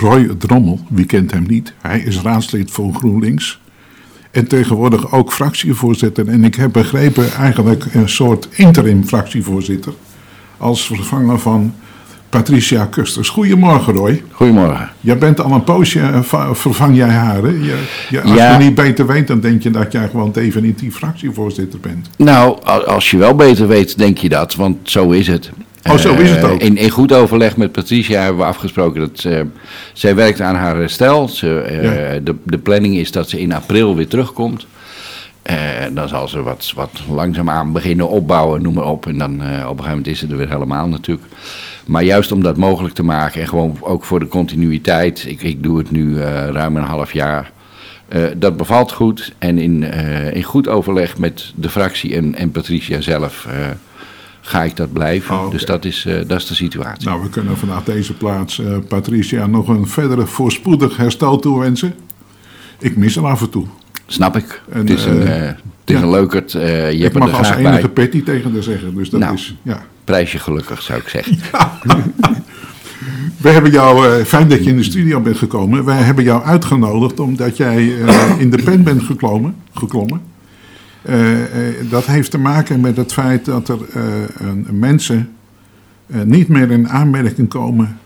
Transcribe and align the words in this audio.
Roy 0.00 0.28
Drommel, 0.38 0.80
wie 0.88 1.06
kent 1.06 1.30
hem 1.30 1.44
niet? 1.48 1.72
Hij 1.80 2.00
is 2.00 2.20
raadslid 2.20 2.70
voor 2.70 2.94
GroenLinks. 2.94 3.60
En 4.30 4.46
tegenwoordig 4.48 5.12
ook 5.12 5.32
fractievoorzitter. 5.32 6.28
En 6.28 6.44
ik 6.44 6.54
heb 6.54 6.72
begrepen 6.72 7.32
eigenlijk 7.32 7.84
een 7.94 8.08
soort 8.08 8.48
interim 8.50 9.04
fractievoorzitter. 9.04 9.92
Als 10.56 10.86
vervanger 10.86 11.38
van 11.38 11.74
Patricia 12.28 12.84
Kusters. 12.84 13.28
Goedemorgen 13.28 13.94
Roy. 13.94 14.22
Goedemorgen. 14.32 14.90
Jij 15.00 15.18
bent 15.18 15.40
al 15.40 15.52
een 15.52 15.64
poosje, 15.64 16.00
eh, 16.00 16.50
vervang 16.52 16.96
jij 16.96 17.08
haar. 17.08 17.42
Hè? 17.42 17.48
Je, 17.48 17.84
je, 18.10 18.22
als 18.22 18.34
Ja. 18.34 18.58
je 18.58 18.64
niet 18.64 18.74
beter 18.74 19.06
weet, 19.06 19.26
dan 19.26 19.40
denk 19.40 19.62
je 19.62 19.70
dat 19.70 19.92
jij 19.92 20.08
gewoon 20.08 20.32
definitief 20.32 20.94
fractievoorzitter 20.96 21.80
bent. 21.80 22.10
Nou, 22.16 22.62
als 22.86 23.10
je 23.10 23.16
wel 23.16 23.34
beter 23.34 23.68
weet, 23.68 23.98
denk 23.98 24.18
je 24.18 24.28
dat, 24.28 24.54
want 24.54 24.76
zo 24.82 25.10
is 25.10 25.26
het. 25.26 25.50
Oh, 25.88 25.96
zo 25.96 26.14
is 26.14 26.30
het 26.30 26.38
Eh, 26.42 26.50
ook. 26.50 26.60
In, 26.60 26.76
in 26.76 26.90
goed 26.90 27.12
overleg 27.12 27.56
met 27.56 27.72
Patricia 27.72 28.20
hebben 28.20 28.40
we 28.40 28.44
afgesproken 28.48 29.00
dat 29.00 29.10
ze, 29.20 29.46
zij 29.92 30.14
werkt 30.14 30.40
aan 30.40 30.54
haar 30.54 30.76
herstel. 30.76 31.28
Ze, 31.28 31.60
eh, 31.60 32.12
Ja. 32.14 32.20
de, 32.20 32.34
de 32.44 32.58
planning 32.58 32.96
is 32.96 33.12
dat 33.12 33.28
ze 33.28 33.40
in 33.40 33.52
april 33.52 33.96
weer 33.96 34.08
terugkomt. 34.08 34.66
Eh, 35.42 35.56
dan 35.92 36.08
zal 36.08 36.28
ze 36.28 36.42
wat, 36.42 36.72
wat 36.74 36.90
langzaamaan 37.10 37.72
beginnen 37.72 38.08
opbouwen, 38.08 38.62
noem 38.62 38.74
maar 38.74 38.86
op. 38.86 39.06
En 39.06 39.18
dan 39.18 39.42
eh, 39.42 39.48
op 39.48 39.50
een 39.50 39.66
gegeven 39.68 39.88
moment 39.88 40.06
is 40.06 40.18
ze 40.18 40.26
er 40.26 40.36
weer 40.36 40.50
helemaal 40.50 40.88
natuurlijk. 40.88 41.26
Maar 41.86 42.02
juist 42.02 42.32
om 42.32 42.42
dat 42.42 42.56
mogelijk 42.56 42.94
te 42.94 43.02
maken 43.02 43.40
en 43.40 43.48
gewoon 43.48 43.76
ook 43.80 44.04
voor 44.04 44.20
de 44.20 44.28
continuïteit. 44.28 45.24
Ik, 45.28 45.42
ik 45.42 45.62
doe 45.62 45.78
het 45.78 45.90
nu 45.90 46.20
eh, 46.20 46.48
ruim 46.48 46.76
een 46.76 46.82
half 46.82 47.12
jaar. 47.12 47.50
Eh, 48.08 48.22
dat 48.36 48.56
bevalt 48.56 48.92
goed. 48.92 49.32
En 49.38 49.58
in, 49.58 49.84
eh, 49.84 50.34
in 50.34 50.42
goed 50.42 50.68
overleg 50.68 51.18
met 51.18 51.52
de 51.54 51.68
fractie 51.70 52.14
en, 52.16 52.34
en 52.34 52.50
Patricia 52.50 53.00
zelf 53.00 53.46
eh, 53.46 53.54
ga 54.50 54.62
ik 54.62 54.76
dat 54.76 54.92
blijven. 54.92 55.34
Oh. 55.34 55.50
Dus 55.50 55.64
dat 55.64 55.84
is, 55.84 56.04
eh, 56.06 56.14
dat 56.26 56.38
is 56.40 56.46
de 56.46 56.54
situatie. 56.54 57.08
Nou, 57.08 57.22
we 57.22 57.28
kunnen 57.28 57.56
vanaf 57.56 57.84
deze 57.84 58.14
plaats 58.14 58.58
eh, 58.60 58.76
Patricia 58.88 59.46
nog 59.46 59.68
een 59.68 59.86
verdere 59.86 60.26
voorspoedig 60.26 60.96
herstel 60.96 61.38
toewensen. 61.38 61.94
Ik 62.78 62.96
mis 62.96 63.16
haar 63.16 63.24
af 63.24 63.40
en 63.40 63.50
toe. 63.50 63.66
Snap 64.06 64.36
ik. 64.36 64.62
En, 64.72 64.78
het 64.78 64.90
is 64.90 65.04
een, 65.04 65.22
eh, 65.22 65.40
het 65.46 65.56
is 65.84 65.94
ja. 65.94 66.02
een 66.02 66.10
leukert. 66.10 66.52
je 66.52 66.88
ik 66.92 67.02
hebt 67.02 67.14
er 67.14 67.20
mag 67.20 67.38
als 67.38 67.50
enige 67.50 67.80
bij. 67.80 67.88
petty 67.88 68.22
tegen 68.22 68.52
haar 68.52 68.62
zeggen. 68.62 68.94
Dus 68.94 69.10
dat 69.10 69.20
Nou. 69.20 69.34
is, 69.34 69.54
ja. 69.62 69.82
Prijsje 70.04 70.38
gelukkig, 70.38 70.82
zou 70.82 71.00
ik 71.00 71.08
zeggen. 71.08 71.38
We 73.36 73.48
hebben 73.48 73.70
jou, 73.70 74.24
fijn 74.24 74.48
dat 74.48 74.64
je 74.64 74.70
in 74.70 74.76
de 74.76 74.82
studio 74.82 75.20
bent 75.20 75.36
gekomen. 75.38 75.84
Wij 75.84 75.96
hebben 76.02 76.24
jou 76.24 76.42
uitgenodigd 76.42 77.20
omdat 77.20 77.56
jij 77.56 77.84
in 78.38 78.50
de 78.50 78.62
pen 78.62 78.82
bent 78.82 79.02
geklommen. 79.02 79.54
geklommen. 79.72 80.20
Eh, 81.02 81.68
eh, 81.68 81.90
dat 81.90 82.06
heeft 82.06 82.30
te 82.30 82.38
maken 82.38 82.80
met 82.80 82.96
het 82.96 83.12
feit 83.12 83.44
dat 83.44 83.68
er 83.68 83.78
eh, 83.92 84.02
mensen 84.70 85.30
niet 86.24 86.48
meer 86.48 86.70
in 86.70 86.88
aanmerking 86.88 87.48
komen 87.48 87.98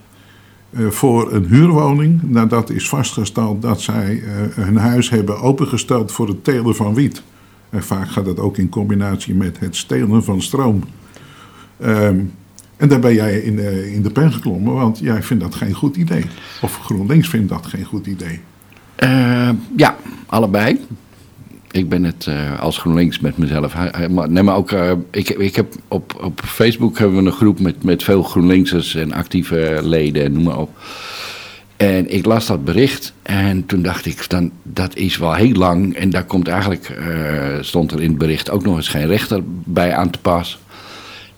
voor 0.88 1.32
een 1.32 1.46
huurwoning. 1.46 2.22
Nadat 2.22 2.70
is 2.70 2.88
vastgesteld 2.88 3.62
dat 3.62 3.80
zij 3.80 4.22
hun 4.54 4.76
huis 4.76 5.10
hebben 5.10 5.40
opengesteld 5.40 6.12
voor 6.12 6.28
het 6.28 6.44
telen 6.44 6.76
van 6.76 6.94
wiet. 6.94 7.22
En 7.70 7.82
vaak 7.82 8.08
gaat 8.08 8.24
dat 8.24 8.38
ook 8.38 8.58
in 8.58 8.68
combinatie 8.68 9.34
met 9.34 9.58
het 9.58 9.76
stelen 9.76 10.24
van 10.24 10.42
stroom. 10.42 10.84
Ehm, 11.80 12.18
en 12.76 12.88
daar 12.88 13.00
ben 13.00 13.14
jij 13.14 13.38
in 13.38 13.56
de, 13.56 13.92
in 13.92 14.02
de 14.02 14.10
pen 14.10 14.32
geklommen, 14.32 14.74
want 14.74 14.98
jij 14.98 15.22
vindt 15.22 15.42
dat 15.42 15.54
geen 15.54 15.74
goed 15.74 15.96
idee. 15.96 16.24
Of 16.62 16.78
GroenLinks 16.78 17.28
vindt 17.28 17.48
dat 17.48 17.66
geen 17.66 17.84
goed 17.84 18.06
idee. 18.06 18.40
Ja, 19.76 19.96
allebei. 20.26 20.80
Ik 21.74 21.88
ben 21.88 22.04
het 22.04 22.26
eh, 22.26 22.60
als 22.60 22.78
GroenLinks 22.78 23.20
met 23.20 23.38
mezelf. 23.38 23.74
Nee, 24.28 24.42
maar 24.42 24.56
ook, 24.56 24.72
eh, 24.72 24.92
ik, 25.10 25.28
ik 25.28 25.56
heb 25.56 25.74
op, 25.88 26.20
op 26.22 26.40
Facebook 26.44 26.98
hebben 26.98 27.18
we 27.18 27.26
een 27.26 27.36
groep 27.36 27.60
met, 27.60 27.82
met 27.82 28.02
veel 28.02 28.22
GroenLinksers 28.22 28.94
en 28.94 29.12
actieve 29.12 29.80
leden 29.82 30.24
en 30.24 30.32
noem 30.32 30.42
maar 30.42 30.58
op. 30.58 30.78
En 31.76 32.12
ik 32.12 32.24
las 32.24 32.46
dat 32.46 32.64
bericht 32.64 33.12
en 33.22 33.66
toen 33.66 33.82
dacht 33.82 34.06
ik, 34.06 34.30
dan, 34.30 34.50
dat 34.62 34.96
is 34.96 35.16
wel 35.16 35.34
heel 35.34 35.52
lang. 35.52 35.96
En 35.96 36.10
daar 36.10 36.24
komt 36.24 36.48
eigenlijk, 36.48 36.88
eh, 36.88 37.60
stond 37.60 37.92
er 37.92 38.02
in 38.02 38.08
het 38.08 38.18
bericht 38.18 38.50
ook 38.50 38.64
nog 38.64 38.76
eens 38.76 38.88
geen 38.88 39.06
rechter 39.06 39.40
bij 39.64 39.94
aan 39.94 40.10
te 40.10 40.18
pas. 40.18 40.58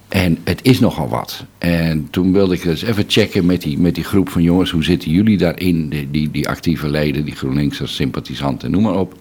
En 0.09 0.39
het 0.45 0.61
is 0.63 0.81
nogal 0.81 1.09
wat. 1.09 1.45
En 1.59 2.09
toen 2.11 2.33
wilde 2.33 2.55
ik 2.55 2.63
dus 2.63 2.83
even 2.83 3.05
checken 3.09 3.47
met 3.47 3.63
die, 3.63 3.79
met 3.79 3.95
die 3.95 4.05
groep 4.05 4.29
van 4.29 4.43
jongens, 4.43 4.71
hoe 4.71 4.85
zitten 4.85 5.11
jullie 5.11 5.39
daarin? 5.39 5.89
Die, 5.89 6.11
die, 6.11 6.31
die 6.31 6.49
actieve 6.49 6.89
leden, 6.89 7.25
die 7.25 7.37
GroenLinksers, 7.37 7.95
sympathisanten, 7.95 8.71
noem 8.71 8.83
maar 8.83 8.99
op. 8.99 9.15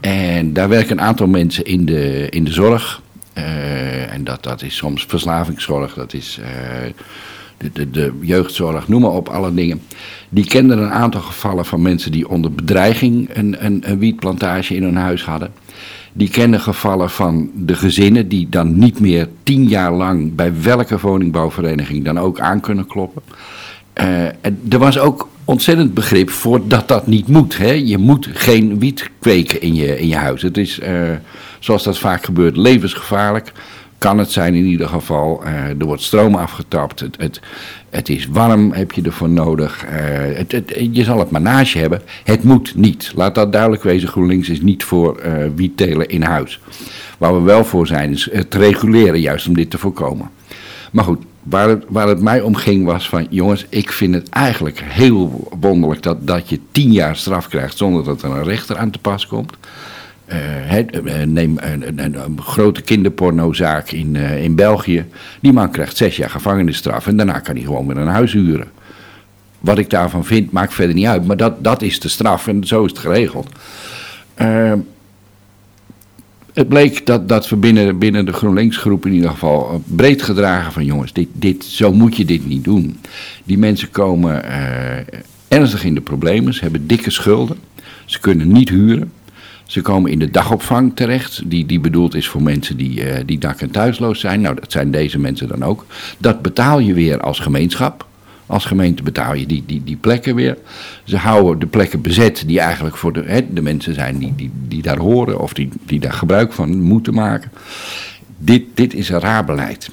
En 0.00 0.52
daar 0.52 0.68
werken 0.68 0.98
een 0.98 1.04
aantal 1.04 1.26
mensen 1.26 1.64
in 1.64 1.84
de, 1.84 2.26
in 2.30 2.44
de 2.44 2.52
zorg. 2.52 3.02
Eh, 3.32 4.12
en 4.12 4.24
dat, 4.24 4.42
dat 4.42 4.62
is 4.62 4.76
soms 4.76 5.04
verslavingszorg, 5.08 5.94
dat 5.94 6.12
is 6.12 6.38
eh, 6.42 6.48
de, 7.56 7.70
de, 7.72 7.90
de 7.90 8.12
jeugdzorg, 8.20 8.88
noem 8.88 9.00
maar 9.00 9.10
op, 9.10 9.28
alle 9.28 9.54
dingen. 9.54 9.80
Die 10.28 10.44
kenden 10.44 10.78
een 10.78 10.90
aantal 10.90 11.20
gevallen 11.20 11.64
van 11.64 11.82
mensen 11.82 12.12
die 12.12 12.28
onder 12.28 12.52
bedreiging 12.52 13.28
een, 13.32 13.64
een, 13.64 13.90
een 13.90 13.98
wietplantage 13.98 14.74
in 14.74 14.82
hun 14.82 14.96
huis 14.96 15.24
hadden. 15.24 15.52
Die 16.12 16.30
kennen 16.30 16.60
gevallen 16.60 17.10
van 17.10 17.50
de 17.54 17.74
gezinnen 17.74 18.28
die 18.28 18.48
dan 18.48 18.78
niet 18.78 19.00
meer 19.00 19.28
tien 19.42 19.64
jaar 19.64 19.92
lang 19.92 20.34
bij 20.34 20.62
welke 20.62 20.98
woningbouwvereniging 20.98 22.04
dan 22.04 22.18
ook 22.18 22.40
aan 22.40 22.60
kunnen 22.60 22.86
kloppen. 22.86 23.22
Eh, 23.92 24.24
er 24.68 24.78
was 24.78 24.98
ook 24.98 25.28
ontzettend 25.48 25.94
begrip 25.94 26.30
voor 26.30 26.68
dat 26.68 26.88
dat 26.88 27.06
niet 27.06 27.28
moet. 27.28 27.58
Hè? 27.58 27.70
Je 27.72 27.98
moet 27.98 28.28
geen 28.32 28.78
wiet 28.78 29.10
kweken 29.20 29.60
in 29.60 29.74
je, 29.74 29.98
in 29.98 30.08
je 30.08 30.16
huis. 30.16 30.42
Het 30.42 30.56
is, 30.56 30.78
eh, 30.78 31.10
zoals 31.58 31.82
dat 31.82 31.98
vaak 31.98 32.24
gebeurt, 32.24 32.56
levensgevaarlijk. 32.56 33.52
Kan 33.98 34.18
het 34.18 34.30
zijn 34.30 34.54
in 34.54 34.64
ieder 34.64 34.88
geval. 34.88 35.44
Eh, 35.44 35.68
er 35.68 35.84
wordt 35.84 36.02
stroom 36.02 36.34
afgetapt. 36.34 37.00
Het, 37.00 37.16
het, 37.18 37.40
het 37.90 38.08
is 38.08 38.26
warm, 38.26 38.72
heb 38.72 38.92
je 38.92 39.02
ervoor 39.02 39.28
nodig. 39.28 39.84
Eh, 39.84 39.98
het, 40.36 40.62
je 40.92 41.04
zal 41.04 41.18
het 41.18 41.70
je 41.72 41.78
hebben. 41.78 42.02
Het 42.24 42.42
moet 42.42 42.74
niet. 42.74 43.12
Laat 43.14 43.34
dat 43.34 43.52
duidelijk 43.52 43.82
wezen. 43.82 44.08
GroenLinks 44.08 44.48
is 44.48 44.60
niet 44.60 44.84
voor 44.84 45.20
wiettelen 45.54 46.08
in 46.08 46.22
huis. 46.22 46.60
Waar 47.18 47.34
we 47.34 47.40
wel 47.40 47.64
voor 47.64 47.86
zijn 47.86 48.10
is 48.10 48.28
het 48.32 48.54
reguleren, 48.54 49.20
juist 49.20 49.48
om 49.48 49.54
dit 49.54 49.70
te 49.70 49.78
voorkomen. 49.78 50.30
Maar 50.92 51.04
goed, 51.04 51.24
waar 51.48 51.68
het, 51.68 51.84
waar 51.88 52.08
het 52.08 52.20
mij 52.20 52.40
om 52.40 52.54
ging 52.54 52.84
was 52.84 53.08
van... 53.08 53.26
jongens, 53.30 53.66
ik 53.68 53.92
vind 53.92 54.14
het 54.14 54.28
eigenlijk 54.28 54.80
heel 54.84 55.48
wonderlijk 55.60 56.02
dat, 56.02 56.26
dat 56.26 56.48
je 56.48 56.60
tien 56.72 56.92
jaar 56.92 57.16
straf 57.16 57.48
krijgt... 57.48 57.76
zonder 57.76 58.04
dat 58.04 58.22
er 58.22 58.30
een 58.30 58.44
rechter 58.44 58.76
aan 58.76 58.90
te 58.90 58.98
pas 58.98 59.26
komt. 59.26 59.52
Eh, 60.24 60.78
eh, 60.78 61.28
neem 61.28 61.58
een, 61.60 62.04
een, 62.04 62.40
grote 62.42 62.82
kinderpornozaak 62.82 63.90
in, 63.90 64.16
eh, 64.16 64.42
in 64.44 64.54
België. 64.54 65.04
Die 65.40 65.52
man 65.52 65.70
krijgt 65.70 65.96
zes 65.96 66.16
jaar 66.16 66.30
gevangenisstraf... 66.30 67.06
en 67.06 67.16
daarna 67.16 67.38
kan 67.38 67.54
hij 67.54 67.64
gewoon 67.64 67.86
weer 67.86 67.96
een 67.96 68.06
huis 68.06 68.32
huren. 68.32 68.68
Wat 69.60 69.78
ik 69.78 69.90
daarvan 69.90 70.24
vind, 70.24 70.52
maakt 70.52 70.74
verder 70.74 70.94
niet 70.94 71.06
uit. 71.06 71.26
Maar 71.26 71.36
dat, 71.36 71.64
dat 71.64 71.82
is 71.82 72.00
de 72.00 72.08
straf 72.08 72.46
en 72.46 72.64
zo 72.64 72.84
is 72.84 72.90
het 72.90 73.00
geregeld. 73.00 73.48
Eh, 74.34 74.72
het 76.54 76.68
bleek 76.68 77.06
dat, 77.06 77.28
dat 77.28 77.48
we 77.48 77.56
binnen, 77.56 77.98
binnen 77.98 78.26
de 78.26 78.32
GroenLinks-groep 78.32 79.06
in 79.06 79.12
ieder 79.12 79.30
geval 79.30 79.70
eh, 79.70 79.74
breed 79.84 80.22
gedragen 80.22 80.72
van 80.72 80.84
jongens, 80.84 81.12
dit, 81.12 81.28
dit, 81.32 81.64
zo 81.64 81.92
moet 81.92 82.16
je 82.16 82.24
dit 82.24 82.46
niet 82.46 82.64
doen. 82.64 82.98
Die 83.44 83.58
mensen 83.58 83.90
komen 83.90 84.44
eh, 84.44 85.18
ernstig 85.48 85.84
in 85.84 85.94
de 85.94 86.00
problemen, 86.00 86.54
ze 86.54 86.60
hebben 86.60 86.86
dikke 86.86 87.10
schulden, 87.10 87.56
ze 88.04 88.20
kunnen 88.20 88.52
niet 88.52 88.68
huren. 88.68 89.12
Ze 89.64 89.80
komen 89.80 90.10
in 90.10 90.18
de 90.18 90.30
dagopvang 90.30 90.96
terecht, 90.96 91.42
die, 91.50 91.66
die 91.66 91.80
bedoeld 91.80 92.14
is 92.14 92.28
voor 92.28 92.42
mensen 92.42 92.76
die, 92.76 93.04
eh, 93.04 93.22
die 93.26 93.38
dak- 93.38 93.60
en 93.60 93.70
thuisloos 93.70 94.20
zijn. 94.20 94.40
Nou, 94.40 94.54
dat 94.54 94.72
zijn 94.72 94.90
deze 94.90 95.18
mensen 95.18 95.48
dan 95.48 95.62
ook. 95.62 95.86
Dat 96.18 96.42
betaal 96.42 96.78
je 96.78 96.94
weer 96.94 97.20
als 97.20 97.38
gemeenschap. 97.38 98.07
Als 98.48 98.64
gemeente 98.64 99.02
betaal 99.02 99.34
je 99.34 99.46
die, 99.46 99.62
die, 99.66 99.84
die 99.84 99.96
plekken 99.96 100.34
weer. 100.34 100.56
Ze 101.04 101.16
houden 101.16 101.58
de 101.58 101.66
plekken 101.66 102.00
bezet 102.00 102.44
die 102.46 102.60
eigenlijk 102.60 102.96
voor 102.96 103.12
de, 103.12 103.22
hè, 103.26 103.52
de 103.52 103.62
mensen 103.62 103.94
zijn 103.94 104.18
die, 104.18 104.32
die, 104.36 104.50
die 104.68 104.82
daar 104.82 104.98
horen 104.98 105.40
of 105.40 105.52
die, 105.52 105.68
die 105.86 106.00
daar 106.00 106.12
gebruik 106.12 106.52
van 106.52 106.82
moeten 106.82 107.14
maken. 107.14 107.50
Dit, 108.38 108.62
dit 108.74 108.94
is 108.94 109.08
een 109.08 109.20
raar 109.20 109.44
beleid. 109.44 109.90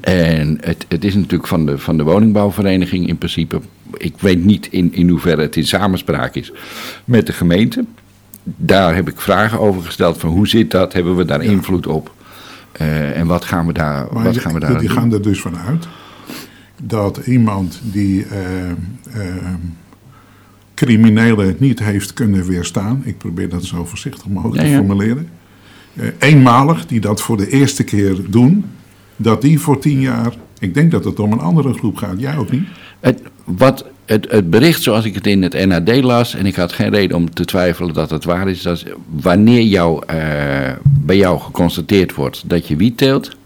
En 0.00 0.58
het, 0.60 0.86
het 0.88 1.04
is 1.04 1.14
natuurlijk 1.14 1.46
van 1.46 1.66
de, 1.66 1.78
van 1.78 1.96
de 1.96 2.02
woningbouwvereniging 2.02 3.08
in 3.08 3.18
principe. 3.18 3.60
Ik 3.96 4.14
weet 4.18 4.44
niet 4.44 4.68
in, 4.70 4.92
in 4.92 5.08
hoeverre 5.08 5.42
het 5.42 5.56
in 5.56 5.66
samenspraak 5.66 6.34
is 6.34 6.52
met 7.04 7.26
de 7.26 7.32
gemeente. 7.32 7.84
Daar 8.42 8.94
heb 8.94 9.08
ik 9.08 9.20
vragen 9.20 9.60
over 9.60 9.82
gesteld 9.82 10.18
van 10.18 10.30
hoe 10.30 10.48
zit 10.48 10.70
dat? 10.70 10.92
Hebben 10.92 11.16
we 11.16 11.24
daar 11.24 11.42
invloed 11.42 11.86
op? 11.86 12.14
Eh, 12.72 13.18
en 13.18 13.26
wat 13.26 13.44
gaan 13.44 13.66
we 13.66 13.72
daar, 13.72 14.06
Maar 14.12 14.24
wat 14.24 14.38
gaan 14.38 14.52
we 14.54 14.60
daar 14.60 14.78
die 14.78 14.88
doen? 14.88 14.96
gaan 14.96 15.12
er 15.12 15.22
dus 15.22 15.40
vanuit 15.40 15.88
dat 16.82 17.16
iemand 17.26 17.80
die 17.82 18.26
eh, 18.26 18.70
eh, 18.70 18.74
criminelen 20.74 21.56
niet 21.58 21.78
heeft 21.78 22.12
kunnen 22.12 22.46
weerstaan, 22.46 23.02
ik 23.04 23.18
probeer 23.18 23.48
dat 23.48 23.64
zo 23.64 23.84
voorzichtig 23.84 24.28
mogelijk 24.28 24.62
Ja, 24.62 24.68
te 24.68 24.74
formuleren, 24.74 25.28
eh, 25.94 26.08
eenmalig 26.18 26.86
die 26.86 27.00
dat 27.00 27.20
voor 27.20 27.36
de 27.36 27.48
eerste 27.48 27.84
keer 27.84 28.16
doen, 28.30 28.64
dat 29.16 29.42
die 29.42 29.60
voor 29.60 29.78
tien 29.78 30.00
jaar, 30.00 30.34
ik 30.58 30.74
denk 30.74 30.90
dat 30.90 31.04
het 31.04 31.20
om 31.20 31.32
een 31.32 31.40
andere 31.40 31.72
groep 31.72 31.96
gaat, 31.96 32.20
jij 32.20 32.36
ook 32.36 32.50
niet? 32.50 32.68
Het, 33.00 33.22
wat, 33.44 33.84
het, 34.04 34.30
het 34.30 34.50
bericht 34.50 34.82
zoals 34.82 35.04
ik 35.04 35.14
het 35.14 35.26
in 35.26 35.42
het 35.42 35.66
NAD 35.66 36.02
las, 36.02 36.34
en 36.34 36.46
ik 36.46 36.54
had 36.54 36.72
geen 36.72 36.90
reden 36.90 37.16
om 37.16 37.30
te 37.30 37.44
twijfelen 37.44 37.94
dat 37.94 38.10
het 38.10 38.24
waar 38.24 38.48
is, 38.48 38.62
dat 38.62 38.76
is 38.76 38.84
wanneer 39.08 39.62
jou, 39.62 40.04
eh, 40.06 40.16
bij 40.84 41.16
jou 41.16 41.40
geconstateerd 41.40 42.14
wordt 42.14 42.42
dat 42.46 42.68
je 42.68 42.76
wiet 42.76 42.96
teelt, 42.96 43.36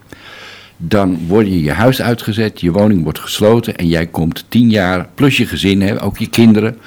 dan 0.77 1.19
word 1.27 1.47
je 1.47 1.63
je 1.63 1.73
huis 1.73 2.03
uitgezet, 2.03 2.61
je 2.61 2.73
woning 2.73 3.03
wordt 3.03 3.19
gesloten 3.19 3.77
en 3.77 3.89
jij 3.89 4.07
komt 4.07 4.45
tien 4.49 4.71
jaar, 4.71 5.09
plus 5.15 5.37
je 5.37 5.47
gezin, 5.47 5.83
hè, 5.83 6.03
ook 6.03 6.19
je 6.19 6.29
kinderen, 6.29 6.79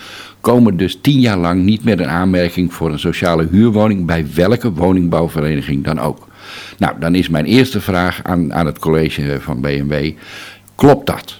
komen 0.42 0.78
dus 0.78 0.98
tien 1.01 1.19
jaar 1.19 1.38
lang 1.38 1.63
niet 1.63 1.84
meer 1.84 2.00
in 2.01 2.07
aanmerking 2.07 2.74
voor 2.74 2.92
een 2.92 3.00
sociale 3.00 3.48
huurwoning 3.51 4.06
bij 4.06 4.25
welke 4.34 4.72
woningbouwvereniging 4.72 5.84
dan 5.84 6.00
ook. 6.00 6.28
Nou, 6.78 7.00
dan 7.00 7.16
is 7.16 7.30
mijn 7.30 7.45
eerste 7.45 7.81
vraag 7.81 8.24
aan, 8.24 8.54
aan 8.54 8.66
het 8.66 8.80
college 8.80 9.38
van 9.42 9.62
BMW, 9.62 10.12
klopt 10.75 11.06
dat? 11.06 11.39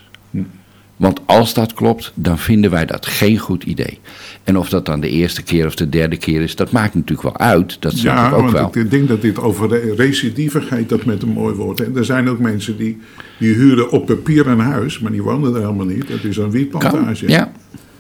Want 0.98 1.20
als 1.26 1.54
dat 1.54 1.74
klopt, 1.74 2.12
dan 2.16 2.38
vinden 2.40 2.72
wij 2.72 2.86
dat 2.86 3.06
geen 3.06 3.38
goed 3.38 3.64
idee. 3.64 4.00
En 4.44 4.58
of 4.58 4.70
dat 4.70 4.86
dan 4.86 5.00
de 5.00 5.10
eerste 5.10 5.44
keer 5.44 5.66
of 5.66 5.76
de 5.76 5.90
derde 5.90 6.18
keer 6.18 6.42
is, 6.42 6.56
dat 6.56 6.72
maakt 6.72 6.94
natuurlijk 6.94 7.22
wel 7.22 7.38
uit. 7.38 7.78
Dat 7.82 7.92
snap 7.98 8.16
ja, 8.16 8.28
ik 8.28 8.34
ook 8.34 8.40
want 8.42 8.74
wel. 8.74 8.84
ik 8.84 8.92
denk 8.92 9.08
dat 9.08 9.22
dit 9.22 9.40
over 9.40 9.96
recidivigheid 9.96 10.90
dat 10.90 11.06
met 11.06 11.22
een 11.24 11.30
mooi 11.30 11.56
woord. 11.56 11.80
En 11.82 11.98
er 11.98 12.06
zijn 12.06 12.30
ook 12.30 12.40
mensen 12.40 12.78
die, 12.78 12.98
die 13.40 13.54
huren 13.54 13.92
op 13.92 14.06
papier 14.06 14.48
een 14.48 14.60
huis, 14.60 15.00
maar 15.00 15.12
die 15.12 15.24
wonen 15.24 15.54
er 15.56 15.62
helemaal 15.62 15.86
niet. 15.86 16.08
Het 16.08 16.24
is 16.24 16.38
een 16.38 16.52
wietplantage. 16.52 17.26
Kan, 17.26 17.34
ja, 17.36 17.52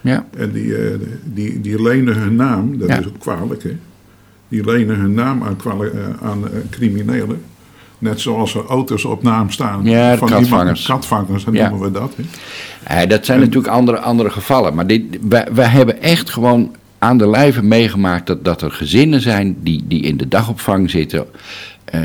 ja. 0.01 0.27
En 0.37 0.51
die, 0.51 0.75
eh, 0.75 0.99
die, 1.23 1.61
die 1.61 1.81
lenen 1.81 2.15
hun 2.17 2.35
naam, 2.35 2.77
dat 2.77 2.87
Ja. 2.89 2.99
is 2.99 3.07
ook 3.07 3.19
kwalijk 3.19 3.63
hè. 3.63 3.75
Die 4.49 4.65
lenen 4.65 4.99
hun 4.99 5.13
naam 5.13 5.43
aan, 5.43 5.57
eh, 5.65 5.89
aan 6.21 6.43
eh, 6.45 6.59
criminelen. 6.69 7.41
Net 7.99 8.19
zoals 8.19 8.55
er 8.55 8.65
auto's 8.65 9.05
op 9.05 9.23
naam 9.23 9.49
staan. 9.51 9.83
Ja, 9.83 10.17
van 10.17 10.27
iemand- 10.27 10.47
katvangers. 10.47 10.85
Katvangers, 10.85 11.45
Ja. 11.51 11.69
noemen 11.69 11.91
we 11.91 11.99
dat. 11.99 12.13
Hè. 12.15 12.23
Eh, 13.01 13.09
dat 13.09 13.25
zijn 13.25 13.39
natuurlijk 13.39 13.67
andere, 13.73 13.99
andere 13.99 14.29
gevallen. 14.29 14.75
Maar 14.75 14.87
dit, 14.87 15.01
wij, 15.21 15.47
wij 15.53 15.67
hebben 15.67 16.01
echt 16.01 16.29
gewoon 16.29 16.75
aan 16.97 17.17
de 17.17 17.29
lijve 17.29 17.63
meegemaakt 17.63 18.27
dat, 18.27 18.45
dat 18.45 18.61
er 18.61 18.71
gezinnen 18.71 19.21
zijn 19.21 19.55
die, 19.63 19.83
die 19.87 20.01
in 20.01 20.17
de 20.17 20.27
dagopvang 20.27 20.89
zitten. 20.89 21.25
eh, 21.85 22.01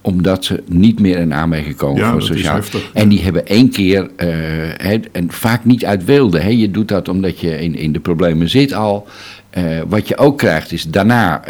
omdat 0.00 0.44
ze 0.44 0.62
niet 0.66 1.00
meer 1.00 1.18
in 1.18 1.34
aanmerking 1.34 1.76
komen 1.76 2.02
Ja, 2.02 2.10
voor 2.12 2.22
sociaal. 2.22 2.60
En 2.92 3.08
die 3.08 3.22
hebben 3.22 3.46
één 3.46 3.70
keer, 3.70 4.10
eh, 4.16 4.90
en 4.92 5.26
vaak 5.28 5.64
niet 5.64 5.84
uit 5.84 6.04
wilde. 6.04 6.40
Hè. 6.40 6.48
Je 6.48 6.70
doet 6.70 6.88
dat 6.88 7.08
omdat 7.08 7.40
je 7.40 7.60
in, 7.60 7.74
in 7.74 7.92
de 7.92 8.00
problemen 8.00 8.48
zit 8.48 8.72
al. 8.72 9.06
Wat 9.88 10.08
je 10.08 10.16
ook 10.16 10.38
krijgt 10.38 10.72
is 10.72 10.84
daarna 10.84 11.42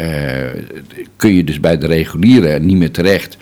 kun 1.15 1.33
je 1.33 1.43
dus 1.43 1.59
bij 1.59 1.77
de 1.77 1.87
reguliere 1.87 2.59
niet 2.59 2.77
meer 2.77 2.91
terecht. 2.91 3.37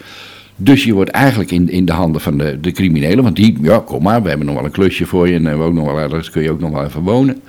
Dus 0.56 0.84
je 0.84 0.94
wordt 0.94 1.10
eigenlijk 1.10 1.52
in, 1.52 1.70
in 1.70 1.86
de 1.86 1.92
handen 1.92 2.22
van 2.22 2.38
de, 2.38 2.60
de 2.60 2.72
criminelen. 2.72 3.24
Want 3.24 3.36
die, 3.36 3.58
ja, 3.62 3.80
kom 3.80 4.04
maar, 4.04 4.24
we 4.24 4.30
hebben 4.30 4.46
nog 4.48 4.56
wel 4.56 4.66
een 4.66 4.72
klusje 4.72 5.06
voor 5.06 5.28
je. 5.28 5.36
En 5.36 5.46
hebben 5.46 5.64
we 5.64 5.70
ook 5.70 5.86
nog 5.86 5.86
wel 5.86 6.00
ergens 6.00 6.30
kun 6.30 6.42
je 6.42 6.52
ook 6.52 6.60
nog 6.60 6.72
wel 6.72 6.84
even 6.84 7.02
wonen. 7.02 7.42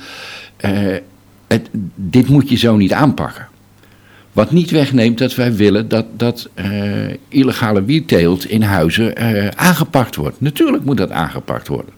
Eh, 0.56 0.94
dit 1.94 2.28
moet 2.28 2.48
je 2.48 2.56
zo 2.56 2.76
niet 2.76 2.92
aanpakken. 2.92 3.48
Wat 4.32 4.50
niet 4.50 4.70
wegneemt 4.70 5.18
dat 5.18 5.34
wij 5.34 5.54
willen 5.54 5.88
dat, 5.88 6.06
dat 6.16 6.48
eh, 6.54 6.68
illegale 7.28 7.84
wietteelt 7.84 8.46
in 8.46 8.62
huizen 8.62 9.16
eh, 9.16 9.48
aangepakt 9.48 10.16
wordt. 10.16 10.40
Natuurlijk 10.40 10.84
moet 10.84 10.96
dat 10.96 11.10
aangepakt 11.10 11.68
worden. 11.68 11.94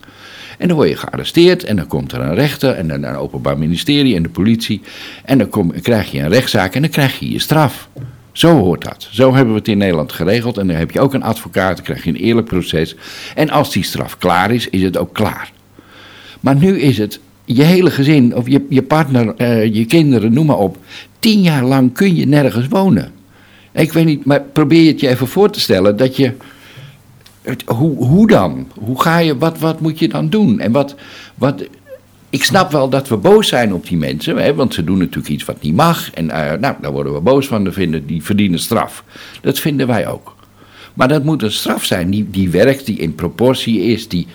En 0.57 0.67
dan 0.67 0.77
word 0.77 0.89
je 0.89 0.95
gearresteerd 0.95 1.63
en 1.63 1.75
dan 1.75 1.87
komt 1.87 2.11
er 2.11 2.19
een 2.19 2.33
rechter 2.33 2.75
en 2.75 2.87
dan 2.87 3.03
een 3.03 3.15
openbaar 3.15 3.57
ministerie 3.57 4.15
en 4.15 4.23
de 4.23 4.29
politie. 4.29 4.81
En 5.25 5.37
dan 5.37 5.49
kom, 5.49 5.71
krijg 5.81 6.11
je 6.11 6.19
een 6.19 6.29
rechtszaak 6.29 6.75
en 6.75 6.81
dan 6.81 6.91
krijg 6.91 7.19
je 7.19 7.31
je 7.31 7.39
straf. 7.39 7.89
Zo 8.39 8.57
hoort 8.57 8.83
dat. 8.83 9.07
Zo 9.11 9.33
hebben 9.33 9.53
we 9.53 9.59
het 9.59 9.67
in 9.67 9.77
Nederland 9.77 10.11
geregeld. 10.11 10.57
En 10.57 10.67
dan 10.67 10.75
heb 10.75 10.91
je 10.91 10.99
ook 10.99 11.13
een 11.13 11.23
advocaat, 11.23 11.75
dan 11.75 11.85
krijg 11.85 12.03
je 12.03 12.09
een 12.09 12.15
eerlijk 12.15 12.47
proces. 12.47 12.95
En 13.35 13.49
als 13.49 13.71
die 13.71 13.83
straf 13.83 14.17
klaar 14.17 14.51
is, 14.51 14.69
is 14.69 14.81
het 14.81 14.97
ook 14.97 15.13
klaar. 15.13 15.51
Maar 16.39 16.55
nu 16.55 16.79
is 16.79 16.97
het 16.97 17.19
je 17.45 17.63
hele 17.63 17.91
gezin, 17.91 18.35
of 18.35 18.47
je, 18.47 18.65
je 18.69 18.81
partner, 18.81 19.35
eh, 19.35 19.73
je 19.73 19.85
kinderen, 19.85 20.33
noem 20.33 20.45
maar 20.45 20.57
op. 20.57 20.77
Tien 21.19 21.41
jaar 21.41 21.63
lang 21.63 21.93
kun 21.93 22.15
je 22.15 22.27
nergens 22.27 22.67
wonen. 22.67 23.11
Ik 23.71 23.93
weet 23.93 24.05
niet, 24.05 24.25
maar 24.25 24.41
probeer 24.41 24.87
het 24.87 24.99
je 24.99 25.07
even 25.07 25.27
voor 25.27 25.49
te 25.49 25.59
stellen 25.59 25.97
dat 25.97 26.15
je. 26.15 26.33
hoe, 27.65 27.95
hoe 28.05 28.27
dan? 28.27 28.67
Hoe 28.79 29.01
ga 29.01 29.17
je, 29.17 29.37
wat, 29.37 29.59
wat 29.59 29.79
moet 29.79 29.99
je 29.99 30.07
dan 30.07 30.29
doen? 30.29 30.59
En 30.59 30.71
wat, 30.71 30.95
wat, 31.35 31.63
ik 32.29 32.43
snap 32.43 32.71
wel 32.71 32.89
dat 32.89 33.07
we 33.07 33.17
boos 33.17 33.47
zijn 33.47 33.73
op 33.73 33.87
die 33.87 33.97
mensen, 33.97 34.37
hè, 34.37 34.53
want 34.53 34.73
ze 34.73 34.83
doen 34.83 34.97
natuurlijk 34.97 35.27
iets 35.27 35.45
wat 35.45 35.61
niet 35.61 35.75
mag. 35.75 36.11
En 36.11 36.29
eh, 36.29 36.59
nou, 36.59 36.75
daar 36.81 36.91
worden 36.91 37.13
we 37.13 37.19
boos 37.19 37.47
van, 37.47 37.63
de 37.63 37.71
vinden, 37.71 38.05
die 38.05 38.23
verdienen 38.23 38.59
straf. 38.59 39.03
Dat 39.41 39.59
vinden 39.59 39.87
wij 39.87 40.07
ook. 40.07 40.37
Maar 40.93 41.07
dat 41.07 41.23
moet 41.23 41.43
een 41.43 41.51
straf 41.51 41.85
zijn 41.85 42.09
die, 42.09 42.27
die 42.29 42.49
werkt, 42.49 42.85
die 42.85 42.97
in 42.97 43.15
proportie 43.15 43.81
is, 43.81 44.07
die, 44.07 44.27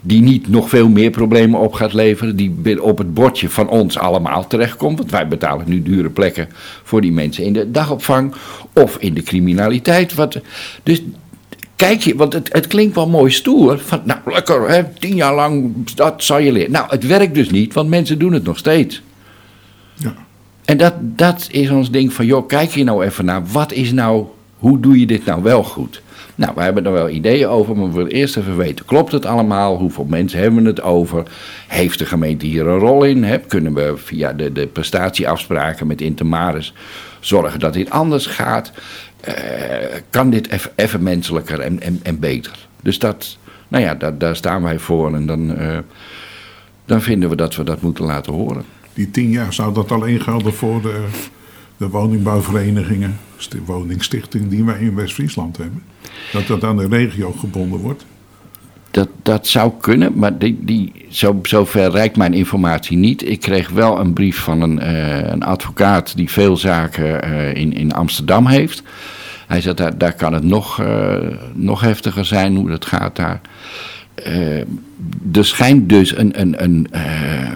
die 0.00 0.20
niet 0.20 0.48
nog 0.48 0.68
veel 0.68 0.88
meer 0.88 1.10
problemen 1.10 1.60
op 1.60 1.72
gaat 1.72 1.92
leveren, 1.92 2.36
die 2.36 2.82
op 2.82 2.98
het 2.98 3.14
bordje 3.14 3.48
van 3.48 3.68
ons 3.68 3.98
allemaal 3.98 4.46
terechtkomt. 4.46 4.98
Want 4.98 5.10
wij 5.10 5.28
betalen 5.28 5.68
nu 5.68 5.82
dure 5.82 6.10
plekken 6.10 6.48
voor 6.82 7.00
die 7.00 7.12
mensen 7.12 7.44
in 7.44 7.52
de 7.52 7.70
dagopvang 7.70 8.34
of 8.72 8.96
in 8.96 9.14
de 9.14 9.22
criminaliteit. 9.22 10.14
Wat, 10.14 10.40
dus 10.82 11.02
kijk 11.86 12.00
je, 12.02 12.16
want 12.16 12.32
het, 12.32 12.52
het 12.52 12.66
klinkt 12.66 12.94
wel 12.94 13.08
mooi 13.08 13.30
stoer. 13.30 13.78
Van, 13.78 14.00
nou, 14.04 14.20
lekker, 14.24 14.68
hè, 14.68 14.84
tien 14.84 15.14
jaar 15.14 15.34
lang, 15.34 15.74
dat 15.94 16.22
zal 16.22 16.38
je 16.38 16.52
leren. 16.52 16.70
Nou, 16.70 16.86
het 16.88 17.06
werkt 17.06 17.34
dus 17.34 17.50
niet, 17.50 17.74
want 17.74 17.88
mensen 17.88 18.18
doen 18.18 18.32
het 18.32 18.44
nog 18.44 18.58
steeds. 18.58 19.02
Ja. 19.94 20.14
En 20.64 20.76
dat, 20.76 20.94
dat 20.98 21.48
is 21.50 21.70
ons 21.70 21.90
ding 21.90 22.12
van, 22.12 22.26
joh, 22.26 22.46
kijk 22.46 22.70
hier 22.70 22.84
nou 22.84 23.04
even 23.04 23.24
naar. 23.24 23.46
Wat 23.46 23.72
is 23.72 23.92
nou, 23.92 24.24
hoe 24.58 24.80
doe 24.80 25.00
je 25.00 25.06
dit 25.06 25.24
nou 25.24 25.42
wel 25.42 25.64
goed? 25.64 26.02
Nou, 26.34 26.52
we 26.54 26.62
hebben 26.62 26.86
er 26.86 26.92
wel 26.92 27.08
ideeën 27.08 27.46
over, 27.46 27.76
maar 27.76 27.88
we 27.88 27.94
willen 27.94 28.12
eerst 28.12 28.36
even 28.36 28.56
weten, 28.56 28.84
klopt 28.84 29.12
het 29.12 29.26
allemaal? 29.26 29.76
Hoeveel 29.76 30.04
mensen 30.04 30.38
hebben 30.38 30.62
we 30.62 30.68
het 30.68 30.82
over? 30.82 31.22
Heeft 31.68 31.98
de 31.98 32.06
gemeente 32.06 32.46
hier 32.46 32.66
een 32.66 32.78
rol 32.78 33.04
in? 33.04 33.24
Hè? 33.24 33.38
Kunnen 33.38 33.74
we 33.74 33.92
via 33.96 34.32
de, 34.32 34.52
de 34.52 34.66
prestatieafspraken 34.66 35.86
met 35.86 36.00
Intermaris 36.00 36.72
zorgen 37.20 37.60
dat 37.60 37.72
dit 37.72 37.90
anders 37.90 38.26
gaat? 38.26 38.72
Eh, 39.22 40.00
kan 40.10 40.30
dit 40.30 40.48
even 40.76 41.02
menselijker 41.02 41.60
en, 41.60 41.80
en, 41.80 42.00
en 42.02 42.18
beter? 42.18 42.68
Dus 42.82 42.98
dat, 42.98 43.38
nou 43.68 43.84
ja, 43.84 43.94
daar, 43.94 44.18
daar 44.18 44.36
staan 44.36 44.62
wij 44.62 44.78
voor 44.78 45.14
en 45.14 45.26
dan, 45.26 45.56
eh, 45.56 45.78
dan 46.84 47.02
vinden 47.02 47.28
we 47.28 47.36
dat 47.36 47.56
we 47.56 47.64
dat 47.64 47.80
moeten 47.82 48.04
laten 48.04 48.32
horen. 48.32 48.64
Die 48.94 49.10
tien 49.10 49.30
jaar 49.30 49.52
zou 49.52 49.74
dat 49.74 49.92
alleen 49.92 50.20
gelden 50.20 50.54
voor 50.54 50.82
de, 50.82 51.04
de 51.76 51.88
woningbouwverenigingen, 51.88 53.18
sti- 53.36 53.62
woningstichting 53.64 54.48
die 54.50 54.64
wij 54.64 54.80
in 54.80 54.94
West-Friesland 54.94 55.56
hebben. 55.56 55.82
Dat 56.32 56.46
dat 56.46 56.64
aan 56.64 56.76
de 56.76 56.86
regio 56.88 57.32
gebonden 57.32 57.80
wordt. 57.80 58.04
Dat, 58.92 59.08
dat 59.22 59.46
zou 59.46 59.72
kunnen, 59.80 60.12
maar 60.14 60.38
die, 60.38 60.58
die, 60.60 60.92
zo, 61.08 61.38
zover 61.42 61.90
reikt 61.90 62.16
mijn 62.16 62.34
informatie 62.34 62.96
niet. 62.96 63.28
Ik 63.28 63.40
kreeg 63.40 63.68
wel 63.70 64.00
een 64.00 64.12
brief 64.12 64.38
van 64.38 64.60
een, 64.60 64.78
eh, 64.78 65.18
een 65.18 65.42
advocaat 65.42 66.16
die 66.16 66.30
veel 66.30 66.56
zaken 66.56 67.22
eh, 67.22 67.54
in, 67.54 67.72
in 67.72 67.92
Amsterdam 67.92 68.46
heeft. 68.46 68.82
Hij 69.46 69.60
zegt, 69.60 69.76
daar, 69.76 69.98
daar 69.98 70.14
kan 70.14 70.32
het 70.32 70.44
nog, 70.44 70.80
eh, 70.80 71.16
nog 71.52 71.80
heftiger 71.80 72.24
zijn 72.24 72.56
hoe 72.56 72.68
dat 72.68 72.86
gaat 72.86 73.16
daar. 73.16 73.40
Er 75.32 75.44
schijnt 75.44 75.88
dus 75.88 76.16
een, 76.16 76.40
een, 76.40 76.62
een, 76.62 76.86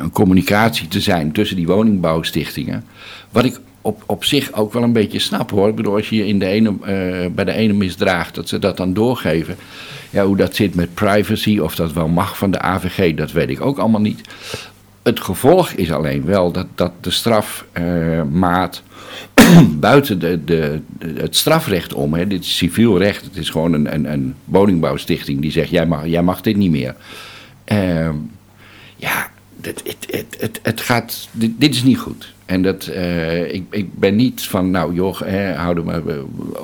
een 0.03 0.11
communicatie 0.11 0.89
te 0.89 1.01
zijn 1.01 1.33
tussen 1.33 1.57
die 1.57 1.67
woningbouwstichtingen. 1.67 2.85
Wat 3.31 3.45
ik 3.45 3.61
op, 3.87 4.03
op 4.07 4.25
zich 4.25 4.53
ook 4.53 4.73
wel 4.73 4.83
een 4.83 4.93
beetje 4.93 5.19
snap 5.19 5.51
hoor. 5.51 5.69
Ik 5.69 5.75
bedoel, 5.75 5.95
als 5.95 6.09
je 6.09 6.17
je 6.17 6.27
in 6.27 6.39
de 6.39 6.47
ene, 6.47 6.69
eh, 6.83 7.31
bij 7.31 7.45
de 7.45 7.53
ene 7.53 7.73
misdraagt, 7.73 8.35
dat 8.35 8.49
ze 8.49 8.59
dat 8.59 8.77
dan 8.77 8.93
doorgeven. 8.95 9.57
Ja, 10.11 10.25
hoe 10.25 10.37
dat 10.37 10.55
zit 10.55 10.75
met 10.75 10.95
privacy, 10.95 11.59
of 11.59 11.75
dat 11.75 11.93
wel 11.93 12.09
mag 12.09 12.39
van 12.39 12.51
de 12.51 12.61
AVG, 12.61 13.15
dat 13.15 13.33
weet 13.33 13.49
ik 13.51 13.61
ook 13.61 13.79
allemaal 13.79 14.01
niet. 14.01 14.21
Het 15.03 15.21
gevolg 15.21 15.71
is 15.71 15.93
alleen 15.93 16.25
wel 16.25 16.53
dat, 16.53 16.67
dat 16.75 16.93
de 17.01 17.11
strafmaat 17.11 18.83
buiten 19.89 20.19
de, 20.19 20.45
de, 20.45 20.81
de- 20.99 21.15
het 21.21 21.37
strafrecht 21.37 21.95
om, 21.95 22.15
hè, 22.15 22.27
dit 22.27 22.45
is 22.45 22.57
civiel 22.57 22.99
recht, 22.99 23.25
het 23.25 23.37
is 23.37 23.51
gewoon 23.51 23.73
een, 23.73 23.95
een, 23.95 24.13
een 24.13 24.35
woningbouwstichting 24.45 25.41
die 25.41 25.51
zegt: 25.51 25.71
jij 25.71 25.87
mag, 25.87 26.07
jij 26.07 26.23
mag 26.23 26.41
dit 26.41 26.57
niet 26.57 26.71
meer. 26.71 26.95
Ehm, 27.65 28.15
ja, 28.97 29.31
het, 29.61 30.61
het, 30.63 30.81
gaat, 30.81 31.29
dit, 31.33 31.75
is 31.75 31.83
niet 31.83 31.99
goed. 31.99 32.35
En 32.45 32.63
dat, 32.63 32.87
eh, 32.87 33.55
ik, 33.55 33.65
ik 33.71 33.99
ben 33.99 34.17
niet 34.17 34.43
van, 34.43 34.71
nou 34.71 34.95
joh, 34.95 35.21
hè, 35.21 35.55
hou 35.55 35.85
maar, 35.85 36.03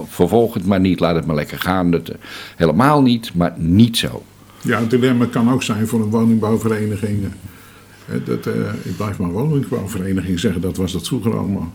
vervolg 0.08 0.54
het 0.54 0.66
maar 0.66 0.80
niet, 0.80 1.00
laat 1.00 1.14
het 1.14 1.26
maar 1.26 1.36
lekker 1.36 1.58
gaan. 1.58 1.90
Dat, 1.90 2.08
eh, 2.08 2.16
helemaal 2.56 3.02
niet, 3.02 3.34
maar 3.34 3.54
niet 3.56 3.96
zo. 3.96 4.22
Ja, 4.60 4.80
het 4.80 4.90
dilemma 4.90 5.26
kan 5.26 5.50
ook 5.52 5.62
zijn 5.62 5.86
voor 5.86 6.00
een 6.00 6.10
woningbouwvereniging. 6.10 7.24
eh, 8.06 8.14
Dat, 8.24 8.46
eh, 8.46 8.54
ik 8.82 8.96
blijf 8.96 9.18
maar 9.18 9.30
woningbouwvereniging 9.30 10.40
zeggen, 10.40 10.60
dat 10.60 10.76
was 10.76 10.92
dat 10.92 11.06
vroeger 11.06 11.38
allemaal. 11.38 11.72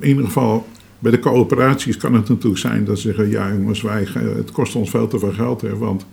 In 0.00 0.08
ieder 0.08 0.24
geval, 0.24 0.66
bij 0.98 1.10
de 1.10 1.18
coöperaties 1.18 1.96
kan 1.96 2.14
het 2.14 2.28
natuurlijk 2.28 2.60
zijn 2.60 2.84
dat 2.84 2.98
ze 2.98 3.02
zeggen: 3.02 3.30
ja, 3.30 3.52
jongens, 3.52 3.82
wij, 3.82 4.06
het 4.36 4.50
kost 4.52 4.74
ons 4.74 4.90
veel 4.90 5.08
te 5.08 5.18
veel 5.18 5.32
geld. 5.32 5.60
Hè, 5.60 5.76
want 5.76 6.06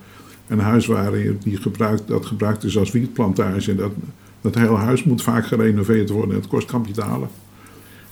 een 0.52 0.60
huis 0.60 0.90
die 1.44 1.58
gebruikt, 1.58 2.08
dat 2.08 2.26
gebruikt 2.26 2.64
is 2.64 2.78
als 2.78 2.92
wietplantage, 2.92 3.76
dat, 3.76 3.92
dat 4.42 4.56
hele 4.56 4.76
huis 4.76 5.04
moet 5.04 5.22
vaak 5.22 5.46
gerenoveerd 5.46 6.10
worden. 6.10 6.36
Het 6.36 6.48
kost 6.48 6.68
kapitalen. 6.68 7.30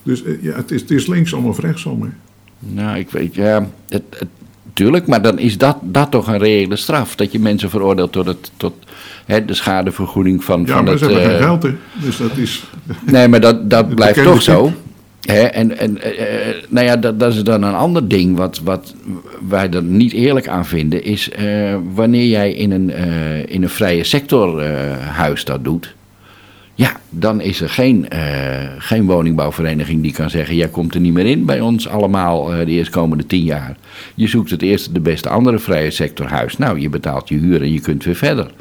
Dus 0.04 0.24
eh, 0.24 0.44
ja, 0.44 0.56
het 0.56 0.72
is, 0.72 0.82
het 0.82 0.92
is 0.92 1.08
linksom 1.08 1.46
of 1.46 1.60
rechtsom. 1.60 2.02
Hè. 2.02 2.10
Nou, 2.60 2.98
ik 2.98 3.10
weet, 3.10 3.36
ja, 3.36 3.70
het, 3.90 4.04
het, 4.10 4.28
tuurlijk, 4.74 5.08
maar 5.08 5.22
dan 5.22 5.40
is 5.40 5.58
dat, 5.58 5.78
dat 5.82 6.12
toch 6.12 6.28
een 6.28 6.38
reële 6.38 6.76
straf. 6.76 7.16
Dat 7.16 7.32
je 7.32 7.40
mensen 7.40 7.70
veroordeelt 7.70 8.12
tot, 8.12 8.26
het, 8.26 8.52
tot 8.58 8.74
hè, 9.26 9.46
de 9.46 9.54
schadevergoeding 9.54 10.44
van, 10.44 10.60
Ja, 10.66 10.74
van 10.74 10.84
maar 10.84 10.94
het... 10.94 11.02
ze 11.02 11.06
hebben 11.06 11.24
eh, 11.24 11.30
geen 11.30 11.42
geld, 11.42 11.64
hè. 11.64 11.76
Dus 12.02 12.18
dat 12.18 12.38
is. 12.38 12.64
Nee, 13.06 13.28
maar 13.28 13.42
dat, 13.42 13.70
dat 13.70 13.90
blijft 13.96 14.24
toch 14.24 14.42
zo. 14.42 14.74
En 15.26 15.78
en 15.78 16.02
eh, 16.02 16.50
eh, 16.50 16.56
nou 16.70 16.86
ja, 16.86 16.98
dat, 16.98 17.20
dat 17.20 17.34
is 17.34 17.44
dan 17.44 17.64
een 17.64 17.74
ander 17.74 18.08
ding 18.08 18.38
wat, 18.38 18.60
wat 18.64 18.96
wij 19.48 19.70
er 19.70 19.84
niet 19.84 20.14
eerlijk 20.14 20.48
aan 20.48 20.66
vinden, 20.66 21.04
is 21.04 21.30
eh, 21.30 21.76
wanneer 21.94 22.26
jij 22.26 22.54
in 22.54 22.72
een, 22.72 22.92
eh, 22.92 23.46
in 23.46 23.64
een 23.64 23.70
vrije 23.70 24.04
sector 24.04 24.60
eh, 24.60 24.98
huis 24.98 25.46
dat 25.46 25.64
doet. 25.64 25.96
Ja, 26.76 26.92
dan 27.10 27.42
is 27.42 27.62
er 27.62 27.70
geen, 27.70 28.08
geen 28.78 29.06
woningbouwvereniging 29.06 30.02
die 30.02 30.14
kan 30.14 30.30
zeggen: 30.30 30.56
jij 30.56 30.68
komt 30.68 30.94
er 30.94 31.02
niet 31.02 31.14
meer 31.14 31.26
in 31.26 31.46
bij 31.46 31.60
ons 31.60 31.88
allemaal 31.88 32.46
de 32.46 32.66
eerstkomende 32.66 33.26
tien 33.26 33.44
jaar. 33.44 33.76
Je 34.16 34.28
zoekt 34.28 34.50
het 34.50 34.62
eerste 34.62 34.92
de 34.92 35.00
beste 35.00 35.30
andere 35.30 35.60
vrije 35.60 35.92
sector 35.92 36.28
huis. 36.28 36.58
Nou, 36.58 36.80
je 36.80 36.90
betaalt 36.90 37.30
je 37.30 37.38
huur 37.38 37.62
en 37.62 37.74
je 37.74 37.82
kunt 37.82 38.04
weer 38.04 38.16
verder. 38.16 38.52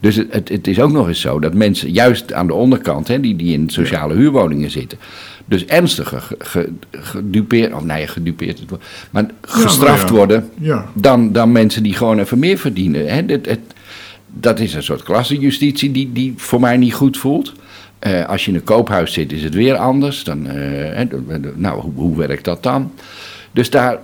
Dus 0.00 0.16
het, 0.16 0.32
het, 0.32 0.48
het 0.48 0.66
is 0.66 0.80
ook 0.80 0.92
nog 0.92 1.08
eens 1.08 1.20
zo 1.20 1.38
dat 1.40 1.54
mensen, 1.54 1.90
juist 1.92 2.32
aan 2.32 2.46
de 2.46 2.54
onderkant, 2.54 3.08
hè, 3.08 3.20
die, 3.20 3.36
die 3.36 3.52
in 3.52 3.70
sociale 3.70 4.14
huurwoningen 4.14 4.70
zitten, 4.70 4.98
dus 5.44 5.64
ernstiger 5.64 6.20
ge- 6.20 6.36
ge- 6.38 6.72
gedupeerd, 6.90 7.72
of 7.74 7.84
nee, 7.84 8.06
gedupeerd, 8.06 8.62
maar 9.10 9.26
gestraft 9.40 10.08
ja. 10.08 10.14
worden 10.14 10.50
Ja. 10.58 10.86
dan, 10.94 11.32
dan 11.32 11.52
mensen 11.52 11.82
die 11.82 11.94
gewoon 11.94 12.18
even 12.18 12.38
meer 12.38 12.58
verdienen. 12.58 13.06
Hè. 13.08 13.22
Het, 13.26 13.46
het, 13.46 13.60
dat 14.26 14.60
is 14.60 14.74
een 14.74 14.82
soort 14.82 15.02
klassenjustitie 15.02 15.90
die, 15.90 16.12
die 16.12 16.34
voor 16.36 16.60
mij 16.60 16.76
niet 16.76 16.94
goed 16.94 17.18
voelt. 17.18 17.52
Eh, 17.98 18.28
als 18.28 18.44
je 18.44 18.50
in 18.50 18.56
een 18.56 18.64
koophuis 18.64 19.12
zit, 19.12 19.32
is 19.32 19.42
het 19.42 19.54
weer 19.54 19.76
anders. 19.76 20.24
Dan, 20.24 20.46
eh, 20.46 21.06
nou, 21.54 21.80
hoe, 21.80 21.92
hoe 21.94 22.16
werkt 22.16 22.44
dat 22.44 22.62
dan? 22.62 22.92
Dus 23.52 23.70
daar, 23.70 23.98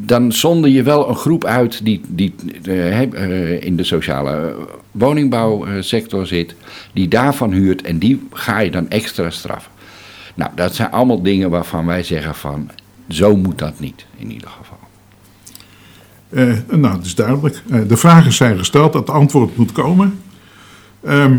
dan 0.00 0.32
zonder 0.32 0.70
je 0.70 0.82
wel 0.82 1.08
een 1.08 1.16
groep 1.16 1.44
uit 1.44 1.84
die, 1.84 2.00
die 2.08 2.34
eh, 2.64 3.02
eh, 3.02 3.62
in 3.62 3.76
de 3.76 3.84
sociale 3.84 4.54
woningbouwsector 4.90 6.26
zit, 6.26 6.54
die 6.92 7.08
daarvan 7.08 7.52
huurt 7.52 7.82
en 7.82 7.98
die 7.98 8.28
ga 8.32 8.58
je 8.58 8.70
dan 8.70 8.88
extra 8.88 9.30
straffen. 9.30 9.72
Nou, 10.34 10.50
dat 10.54 10.74
zijn 10.74 10.90
allemaal 10.90 11.22
dingen 11.22 11.50
waarvan 11.50 11.86
wij 11.86 12.02
zeggen 12.02 12.34
van, 12.34 12.70
zo 13.08 13.36
moet 13.36 13.58
dat 13.58 13.80
niet, 13.80 14.06
in 14.16 14.32
ieder 14.32 14.48
geval. 14.48 14.78
Eh, 16.28 16.76
nou, 16.78 16.96
het 16.96 17.06
is 17.06 17.14
duidelijk. 17.14 17.62
De 17.88 17.96
vragen 17.96 18.32
zijn 18.32 18.58
gesteld, 18.58 18.94
het 18.94 19.10
antwoord 19.10 19.56
moet 19.56 19.72
komen. 19.72 20.18
Ehm, 21.00 21.38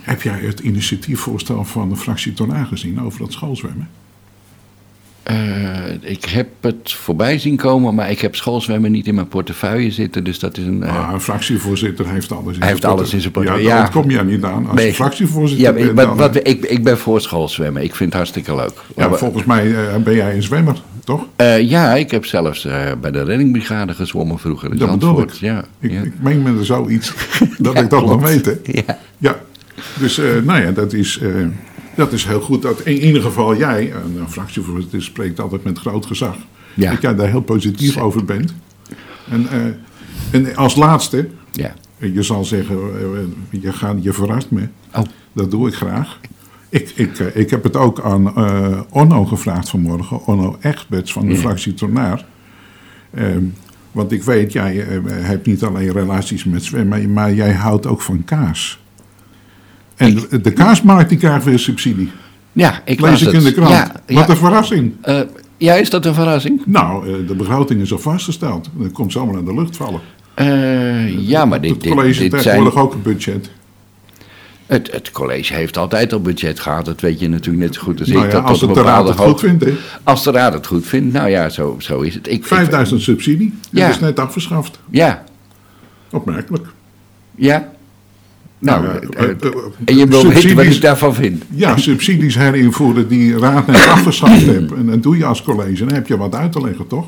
heb 0.00 0.22
jij 0.22 0.38
het 0.38 0.60
initiatiefvoorstel 0.60 1.64
van 1.64 1.88
de 1.88 1.96
fractie 1.96 2.32
Torna 2.32 2.64
gezien 2.64 3.00
over 3.00 3.20
dat 3.20 3.32
schoolzwemmen? 3.32 3.88
Eh, 5.28 5.36
ik 6.00 6.24
heb 6.24 6.48
het 6.60 6.92
voorbij 6.92 7.38
zien 7.38 7.56
komen, 7.56 7.94
maar 7.94 8.10
ik 8.10 8.20
heb 8.20 8.34
schoolzwemmen 8.36 8.90
niet 8.90 9.06
in 9.06 9.14
mijn 9.14 9.28
portefeuille 9.28 9.90
zitten. 9.90 10.24
Dus 10.24 10.38
dat 10.38 10.56
is 10.56 10.64
een. 10.64 10.82
eh, 10.82 11.08
een 11.12 11.20
fractievoorzitter 11.20 12.08
heeft 12.08 12.32
alles 12.32 12.54
in 12.54 12.60
Hij 12.60 12.68
heeft 12.70 12.84
alles 12.84 13.12
in 13.12 13.20
zijn 13.20 13.32
portefeuille. 13.32 13.68
Ja, 13.68 13.74
ja. 13.74 13.80
daar 13.82 13.90
kom 13.90 14.10
je 14.10 14.24
niet 14.24 14.44
aan. 14.44 14.66
Als 14.66 14.76
Nee. 14.76 14.86
je 14.86 14.94
fractievoorzitter 14.94 15.78
ja, 15.86 15.92
maar 15.92 16.14
wat, 16.16 16.36
ik, 16.36 16.64
ik 16.64 16.84
ben 16.84 16.98
voor 16.98 17.20
schoolzwemmen. 17.20 17.82
Ik 17.82 17.94
vind 17.94 18.08
het 18.08 18.14
hartstikke 18.18 18.54
leuk. 18.54 18.72
ja, 18.96 19.08
Maar- 19.08 19.18
volgens 19.18 19.44
mij 19.44 19.74
eh, 19.88 19.96
ben 19.96 20.14
jij 20.14 20.34
een 20.34 20.42
zwemmer, 20.42 20.76
toch? 21.04 21.26
eh, 21.36 21.60
ja, 21.60 21.94
ik 21.94 22.10
heb 22.10 22.24
zelfs 22.24 22.64
eh, 22.64 22.92
bij 23.00 23.10
de 23.10 23.22
reddingbrigade 23.22 23.94
gezwommen 23.94 24.38
vroeger. 24.38 24.70
In 24.72 24.76
Dat 24.78 24.90
bedoel 24.90 25.20
ik. 25.22 25.32
Ja, 25.32 25.64
Ik, 25.80 25.90
ja. 25.90 26.00
ik 26.02 26.12
meen 26.20 26.42
me 26.42 26.58
er 26.58 26.64
zoiets 26.64 27.12
dat 27.58 27.74
Ja, 27.74 27.80
ik 27.80 27.90
dat 27.90 28.06
nog 28.06 28.22
weet. 28.28 28.44
Hè? 28.46 28.52
Ja. 28.62 28.98
Ja, 29.18 29.36
dus 29.98 30.18
eh, 30.18 30.26
nou 30.44 30.60
ja, 30.62 30.70
dat 30.70 30.92
is, 30.92 31.18
eh, 31.18 31.28
dat 31.98 32.12
is 32.12 32.24
heel 32.24 32.40
goed. 32.40 32.62
Dat 32.62 32.80
in 32.80 32.98
ieder 33.04 33.22
geval 33.22 33.56
jij, 33.56 33.92
een, 33.92 34.16
een 34.20 34.30
fractievoorzitter 34.30 35.02
spreekt 35.02 35.40
altijd 35.40 35.64
met 35.64 35.78
groot 35.78 36.06
gezag, 36.06 36.36
Ja. 36.74 36.90
dat 36.90 37.02
jij 37.02 37.14
daar 37.14 37.28
heel 37.28 37.40
positief 37.40 37.96
over 37.98 38.24
bent. 38.24 38.54
En, 39.30 39.48
eh, 39.48 39.60
en 40.30 40.56
als 40.56 40.74
laatste, 40.76 41.28
ja. 41.52 41.74
je 41.96 42.22
zal 42.22 42.44
zeggen, 42.44 42.76
eh, 42.76 43.60
je, 43.62 43.72
gaat, 43.72 43.96
je 44.00 44.12
verrast 44.12 44.50
me. 44.50 44.68
Oh, 44.94 45.02
Dat 45.32 45.50
doe 45.50 45.68
ik 45.68 45.74
graag. 45.74 46.20
Ik, 46.68 46.92
ik, 46.94 47.18
eh, 47.18 47.36
ik 47.36 47.50
heb 47.50 47.62
het 47.62 47.76
ook 47.76 48.00
aan 48.00 48.36
eh, 48.36 48.80
Onno 48.90 49.24
gevraagd 49.24 49.68
vanmorgen. 49.68 50.24
Onno 50.26 50.56
Egberts 50.60 51.12
van 51.12 51.26
de 51.26 51.32
Ja. 51.34 51.38
fractie 51.40 51.74
Tornaar. 51.74 52.24
Ehm, 53.14 53.42
want 53.92 54.12
ik 54.12 54.22
weet, 54.22 54.52
jij 54.52 54.86
eh, 54.86 55.00
hebt 55.06 55.46
niet 55.46 55.62
alleen 55.64 55.92
relaties 55.92 56.44
met 56.44 56.64
zwemmen, 56.64 57.12
maar 57.12 57.34
jij 57.34 57.52
houdt 57.52 57.86
ook 57.86 58.00
van 58.00 58.24
kaas. 58.24 58.80
En 59.98 60.14
de- 60.14 60.40
de 60.40 60.52
kaasmarkt 60.52 61.08
die 61.08 61.18
krijgt 61.18 61.44
weer 61.44 61.58
subsidie. 61.58 62.10
ja, 62.52 62.80
ik 62.84 63.00
Lees 63.00 63.22
ik 63.22 63.32
in 63.32 63.42
de 63.44 63.52
krant. 63.52 63.70
Ja, 63.70 63.92
Wat 64.06 64.26
ja. 64.26 64.28
een 64.28 64.36
verrassing. 64.36 64.92
Eh, 65.02 65.20
ja, 65.56 65.74
is 65.74 65.90
dat 65.90 66.06
een 66.06 66.14
verrassing? 66.14 66.62
Nou, 66.66 67.08
eh, 67.08 67.28
de 67.28 67.34
begroting 67.34 67.80
is 67.80 67.92
al 67.92 67.98
vastgesteld. 67.98 68.68
Dat 68.74 68.92
komt 68.92 69.12
zomaar 69.12 69.36
aan 69.36 69.44
de 69.44 69.54
lucht 69.54 69.76
vallen. 69.76 70.00
Eh, 70.34 71.28
ja, 71.28 71.44
maar 71.44 71.60
dit, 71.60 71.70
het 71.70 71.80
dit, 71.82 71.92
college 71.92 72.20
dit 72.20 72.30
zijn... 72.30 72.42
tegenwoordig 72.42 72.74
ook 72.80 72.92
een 72.94 73.02
budget. 73.02 73.50
Het, 74.66 74.92
het 74.92 75.10
college 75.10 75.54
heeft 75.54 75.76
altijd 75.76 76.12
al 76.12 76.20
budget 76.20 76.60
gehad. 76.60 76.84
Dat 76.84 77.00
weet 77.00 77.20
je 77.20 77.28
natuurlijk 77.28 77.64
net 77.64 77.74
zo 77.74 77.80
goed 77.82 78.00
als 78.00 78.08
Nou 78.08 78.24
ik. 78.24 78.32
ja, 78.32 78.40
dat 78.40 78.48
als 78.48 78.60
het 78.60 78.74
de 78.74 78.82
raad 78.82 79.08
het 79.08 79.16
goed 79.18 79.40
vindt, 79.40 79.64
hè. 79.64 79.72
Als 80.02 80.24
de 80.24 80.30
raad 80.30 80.52
het 80.52 80.66
goed 80.66 80.86
vindt, 80.86 81.12
nou 81.12 81.28
ja, 81.28 81.48
zo, 81.48 81.76
zo 81.78 82.00
is 82.00 82.14
het. 82.14 82.26
Ik, 82.26 82.32
ik- 82.32 82.46
5000 82.46 83.00
subsidie. 83.00 83.54
Dat 83.70 83.80
Ja. 83.82 83.88
is 83.88 83.98
net 84.00 84.18
afgeschaft. 84.18 84.78
ja, 84.90 85.24
Opmerkelijk. 86.10 86.66
ja. 87.34 87.68
Nou, 88.60 88.84
eh, 88.86 88.94
eh, 88.94 89.28
eh, 89.30 89.50
en 89.84 89.96
je 89.96 90.06
wil 90.06 90.26
weten 90.28 90.56
wat 90.56 90.64
ik 90.64 90.80
daarvan 90.80 91.14
vind. 91.14 91.44
Ja, 91.50 91.76
subsidies 91.88 92.34
herinvoeren 92.34 93.08
die 93.08 93.38
raad 93.38 93.66
net 93.66 93.86
afgeschaft 93.86 94.42
heeft. 94.42 94.72
En 94.72 94.86
dat 94.86 95.02
doe 95.02 95.16
je 95.16 95.24
als 95.24 95.42
college. 95.42 95.84
Dan 95.84 95.94
heb 95.94 96.06
je 96.06 96.16
wat 96.16 96.34
uit 96.34 96.52
te 96.52 96.60
leggen, 96.60 96.86
toch? 96.86 97.06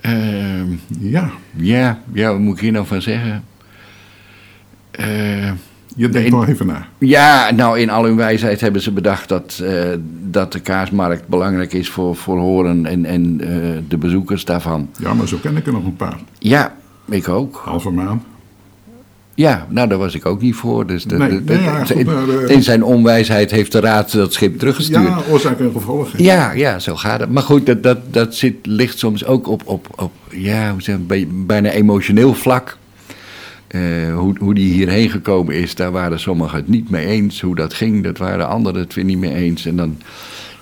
Ehm, 0.00 0.66
Ja. 0.98 1.30
ja, 1.56 1.98
ja, 2.12 2.30
wat 2.30 2.40
moet 2.40 2.54
ik 2.54 2.60
hier 2.60 2.72
nou 2.72 2.86
van 2.86 3.02
zeggen? 3.02 3.44
Eh, 4.90 5.50
Je 5.96 6.08
denkt 6.08 6.30
nog 6.30 6.48
even 6.48 6.66
na. 6.66 6.86
ja, 6.98 7.50
nou, 7.50 7.78
in 7.78 7.90
al 7.90 8.04
hun 8.04 8.16
wijsheid 8.16 8.60
hebben 8.60 8.82
ze 8.82 8.92
bedacht 8.92 9.28
dat, 9.28 9.62
dat 10.30 10.52
de 10.52 10.60
kaasmarkt 10.60 11.28
belangrijk 11.28 11.72
is 11.72 11.88
voor, 11.90 12.16
voor 12.16 12.38
Horen 12.38 12.86
en, 12.86 13.04
en 13.04 13.36
de 13.88 13.96
bezoekers 13.98 14.44
daarvan. 14.44 14.88
Ja, 14.98 15.14
maar 15.14 15.28
zo 15.28 15.36
ken 15.42 15.56
ik 15.56 15.66
er 15.66 15.72
nog 15.72 15.84
een 15.84 15.96
paar. 15.96 16.18
Ja, 16.38 16.74
ik 17.08 17.28
ook. 17.28 17.62
Halve 17.64 17.90
maan. 17.90 18.22
Ja, 19.40 19.66
nou, 19.70 19.88
daar 19.88 19.98
was 19.98 20.14
ik 20.14 20.26
ook 20.26 20.40
niet 20.40 20.54
voor. 20.54 20.86
Dus 20.86 21.04
de, 21.04 21.16
Nee, 21.16 21.28
de- 21.28 21.44
de- 21.44 21.52
nee, 21.54 21.62
ja, 21.62 21.84
goed, 21.84 21.90
in, 21.96 22.06
maar, 22.06 22.28
eh, 22.28 22.48
in 22.54 22.62
zijn 22.62 22.82
onwijsheid 22.84 23.50
heeft 23.50 23.72
de 23.72 23.80
raad 23.80 24.12
dat 24.12 24.32
schip 24.32 24.58
teruggestuurd. 24.58 25.02
Ja, 25.06 25.18
oorzaak 25.30 25.58
en 25.60 25.70
gevolg. 25.72 26.12
hè. 26.12 26.22
Ja, 26.22 26.52
ja, 26.52 26.78
zo 26.78 26.96
gaat 26.96 27.20
het. 27.20 27.30
Maar 27.32 27.42
goed, 27.42 27.66
dat, 27.66 27.82
dat, 27.82 27.98
dat 28.10 28.34
zit, 28.34 28.54
ligt 28.62 28.98
soms 28.98 29.24
ook 29.24 29.48
op, 29.48 29.62
op, 29.64 29.86
op 29.96 30.12
ja, 30.30 30.70
hoe 30.72 30.82
zeg, 30.82 30.96
bijna 31.28 31.70
emotioneel 31.70 32.34
vlak. 32.34 32.76
Eh, 33.66 33.80
hoe, 34.14 34.34
hoe 34.38 34.54
die 34.54 34.72
hierheen 34.72 35.10
gekomen 35.10 35.54
is, 35.54 35.74
daar 35.74 35.90
waren 35.92 36.20
sommigen 36.20 36.56
het 36.58 36.68
niet 36.68 36.90
mee 36.90 37.06
eens. 37.06 37.40
Hoe 37.40 37.54
dat 37.54 37.74
ging, 37.74 38.04
dat 38.04 38.18
waren 38.18 38.48
anderen 38.48 38.80
het 38.80 38.94
weer 38.94 39.04
niet 39.04 39.18
mee 39.18 39.34
eens. 39.34 39.66
En 39.66 39.76
dan, 39.76 39.98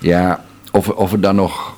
ja, 0.01 0.45
of, 0.73 0.89
of 0.89 1.13
er 1.13 1.21
dan 1.21 1.35
nog 1.37 1.77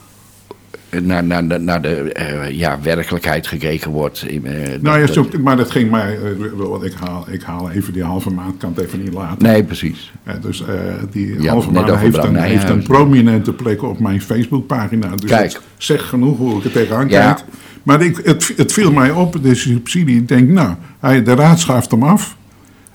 naar, 1.03 1.25
naar, 1.61 1.83
de 1.83 2.13
eh, 2.13 2.51
ja, 2.51 2.79
werkelijkheid 2.83 3.47
gekeken 3.47 3.91
wordt. 3.91 4.23
eh, 4.23 4.41
Nou 4.81 5.01
ja, 5.01 5.07
zo, 5.07 5.27
maar 5.43 5.57
dat 5.57 5.71
ging 5.71 5.91
mij... 5.91 6.19
eh, 6.23 6.85
ik, 6.85 6.93
haal, 7.05 7.27
ik 7.31 7.43
haal 7.43 7.71
even 7.71 7.93
die 7.93 8.03
halve 8.03 8.31
maand, 8.31 8.57
kan 8.57 8.73
het 8.77 8.85
even 8.85 9.03
niet 9.03 9.13
laten. 9.13 9.43
Nee, 9.47 9.65
precies. 9.65 10.13
Dus 10.41 10.63
die 11.11 11.43
Ja, 11.43 11.51
halve 11.51 11.71
net 11.71 11.81
maan 11.81 11.91
over 11.91 12.03
heeft, 12.05 12.25
een, 12.25 12.37
heeft 12.37 12.69
een 12.69 12.83
prominente 12.83 13.53
plek 13.53 13.83
op 13.83 13.99
mijn 14.01 14.23
Facebookpagina. 14.23 15.17
Dus 15.17 15.31
Kijk. 15.31 15.61
zegt 15.79 16.05
genoeg 16.05 16.39
hoe 16.39 16.59
ik 16.59 16.65
er 16.65 16.73
tegenaan 16.73 17.09
Ja. 17.09 17.33
kijk. 17.33 17.45
Maar 17.83 18.03
ik, 18.03 18.21
het, 18.25 18.53
het 18.57 18.73
viel 18.73 18.93
mij 18.93 19.11
op, 19.11 19.43
de 19.43 19.55
subsidie. 19.55 20.17
Ik 20.17 20.29
denk, 20.29 20.49
nou, 20.49 20.75
hij, 21.01 21.23
de 21.23 21.35
raad 21.35 21.61
schuift 21.61 21.91
hem 21.91 22.03
af. 22.03 22.37